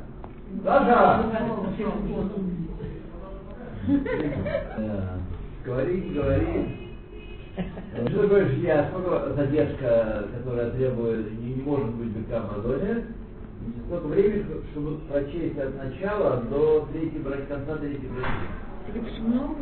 Э, 3.87 5.19
Говори, 5.65 6.01
говори. 6.15 6.89
Что 8.09 8.23
такое 8.23 8.47
жилья? 8.49 8.89
Сколько 8.91 9.35
задержка, 9.35 10.29
которая 10.37 10.71
требует, 10.71 11.39
не, 11.41 11.55
не 11.55 11.63
может 11.63 11.91
быть 11.95 12.29
в 12.29 12.35
Амазоне? 12.35 13.07
Значит, 13.61 13.85
Сколько 13.87 14.07
времени, 14.07 14.47
чтобы 14.71 14.99
прочесть 15.09 15.59
от 15.59 15.77
начала 15.77 16.43
до 16.49 16.89
третьей 16.93 17.19
браки, 17.19 17.47
конца 17.49 17.77
третьей 17.77 18.09
браки? 18.09 18.47
Это 18.89 18.99
ж 19.15 19.19
много. 19.21 19.57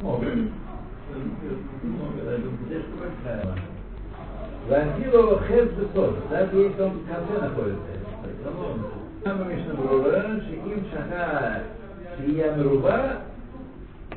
Много. 0.00 0.26
Много, 1.82 2.22
да, 2.24 2.32
это 2.32 2.48
задержка 2.62 2.92
большая. 3.00 3.56
Вангилова 4.68 5.42
хед 5.42 5.74
бесот, 5.74 6.28
даже 6.30 6.56
если 6.56 6.82
он 6.82 6.90
в 6.90 7.06
конце 7.08 7.40
находится. 7.40 8.00
Там 9.22 9.50
Мишнабрура, 9.50 10.40
Шиким 10.40 10.86
Шаха 10.90 11.62
Шия 12.16 12.56
Меруба, 12.56 13.18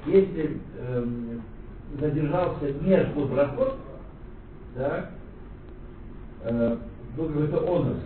если 0.06 0.62
эм, 0.80 1.42
задержался 2.00 2.72
между 2.82 3.26
брахот, 3.26 3.76
так, 4.76 5.12
э, 6.44 6.78
был 7.18 7.28
какой-то 7.28 7.58
онус. 7.60 7.98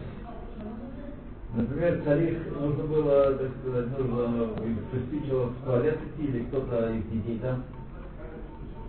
Например, 1.56 2.02
царих 2.04 2.40
нужно 2.60 2.84
было, 2.84 3.34
так 3.36 3.52
сказать, 3.62 4.00
нужно 4.00 4.50
приспичило 4.92 5.46
в 5.46 5.66
туалет 5.66 5.98
идти, 5.98 6.28
или 6.28 6.44
кто-то 6.46 6.94
из 6.94 7.04
детей 7.12 7.40
там 7.40 7.64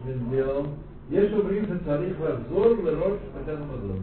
сделал. 0.04 0.66
Есть 1.10 1.34
у 1.34 1.42
принца 1.42 1.78
царих 1.84 2.16
взор, 2.16 2.84
лерош, 2.84 3.18
такая 3.38 3.56
Амазон. 3.56 4.00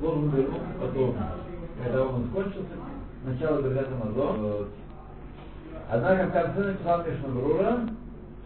Должен 0.00 0.30
вернуться 0.30 0.68
потом, 0.78 1.16
когда 1.82 2.04
он 2.04 2.28
кончился, 2.28 2.76
сначала 3.22 3.60
говорят 3.60 3.86
Амазон. 3.92 4.68
Однако 5.90 6.26
в 6.26 6.32
конце 6.32 6.60
написал 6.60 7.04
Мишнабрура, 7.04 7.80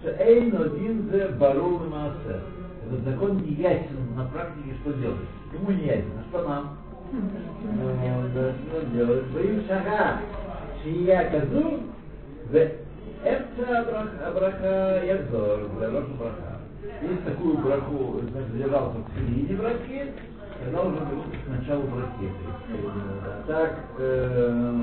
что 0.00 0.10
Эйн 0.18 0.56
один 0.56 1.10
зе 1.10 1.28
барул 1.28 1.78
маасе. 1.80 2.40
Этот 2.86 3.04
закон 3.04 3.38
не 3.38 3.54
ясен 3.54 4.14
на 4.16 4.24
практике, 4.26 4.74
что 4.82 4.92
делать. 4.94 5.16
Ему 5.52 5.70
не 5.70 5.86
ясен, 5.86 6.12
а 6.18 6.22
что 6.28 6.48
нам? 6.48 6.78
Да, 8.34 8.52
что 8.52 8.86
делать? 8.92 9.26
Боим 9.28 9.62
шага, 9.66 10.20
шия 10.82 11.30
казу, 11.30 11.80
в 12.50 12.56
эмца 13.24 13.86
браха 14.34 15.02
язор, 15.04 15.60
лерош 15.80 16.06
браха. 16.18 16.60
Если 17.02 17.16
такую 17.24 17.58
браху 17.58 18.20
значит, 18.30 18.52
задержался 18.52 18.98
в 18.98 19.18
середине 19.18 19.58
брахи, 19.58 20.12
тогда 20.64 20.82
уже 20.82 20.98
началу 21.48 21.82
брахи. 21.84 22.32
Так, 23.46 23.74
э, 23.98 24.74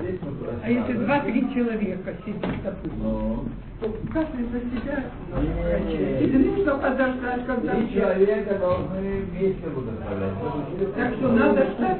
здесь 0.00 0.20
мы 0.22 0.30
А 0.62 0.70
если 0.70 0.92
два-три 0.94 1.52
человека 1.52 2.14
сидит, 2.24 2.62
допустим, 2.64 2.98
Ну, 3.02 3.44
то 3.80 3.94
каждый 4.12 4.44
за 4.46 4.60
себя 4.60 5.04
Не-не-не. 5.36 6.20
Или 6.24 6.48
нужно 6.48 6.76
подождать, 6.76 7.46
когда 7.46 7.74
три 7.74 7.92
человека 7.92 8.58
должны 8.58 9.22
вместе 9.30 9.68
будут 9.68 10.00
отправлять. 10.00 10.94
Так 10.96 11.14
что 11.14 11.28
надо 11.32 11.66
ждать. 11.66 11.98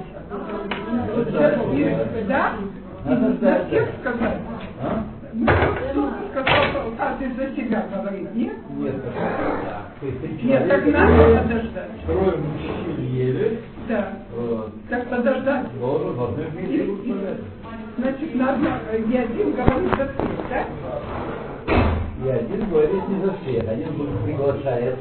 Вот 1.14 1.28
сейчас 1.28 1.54
и- 1.74 2.24
Да? 2.28 2.52
Надо 3.04 3.20
на 3.20 3.34
ждать, 3.34 3.66
всех 3.68 3.88
да. 4.04 4.10
сказать. 4.10 4.38
А? 4.82 5.04
Что 5.38 6.12
каждый 6.98 7.32
за 7.34 7.54
себя 7.54 7.86
говорит, 7.94 8.34
нет? 8.34 8.54
Нет, 8.76 8.94
да. 9.04 9.82
То 10.00 10.06
есть 10.06 10.20
три 10.20 10.48
Нет, 10.48 10.68
так 10.68 10.80
человека, 10.84 10.98
надо 10.98 11.42
подождать. 11.42 11.90
трое 12.06 12.36
мужчин 12.36 13.04
ели, 13.12 13.60
Да. 13.88 14.12
вот, 14.36 14.72
Так 14.88 15.06
подождать. 15.08 15.78
должен, 15.78 16.16
должны 16.16 16.42
вместе. 16.44 17.36
Значит, 17.98 18.34
надо 18.36 18.58
не 19.06 19.18
один 19.18 19.52
говорит 19.52 19.90
за 19.96 20.06
всех, 20.06 20.46
да? 20.50 20.64
И 22.24 22.28
один 22.30 22.68
говорит 22.70 23.08
не 23.08 23.24
за 23.24 23.32
всех, 23.34 23.68
один 23.68 23.88
приглашает 24.24 24.96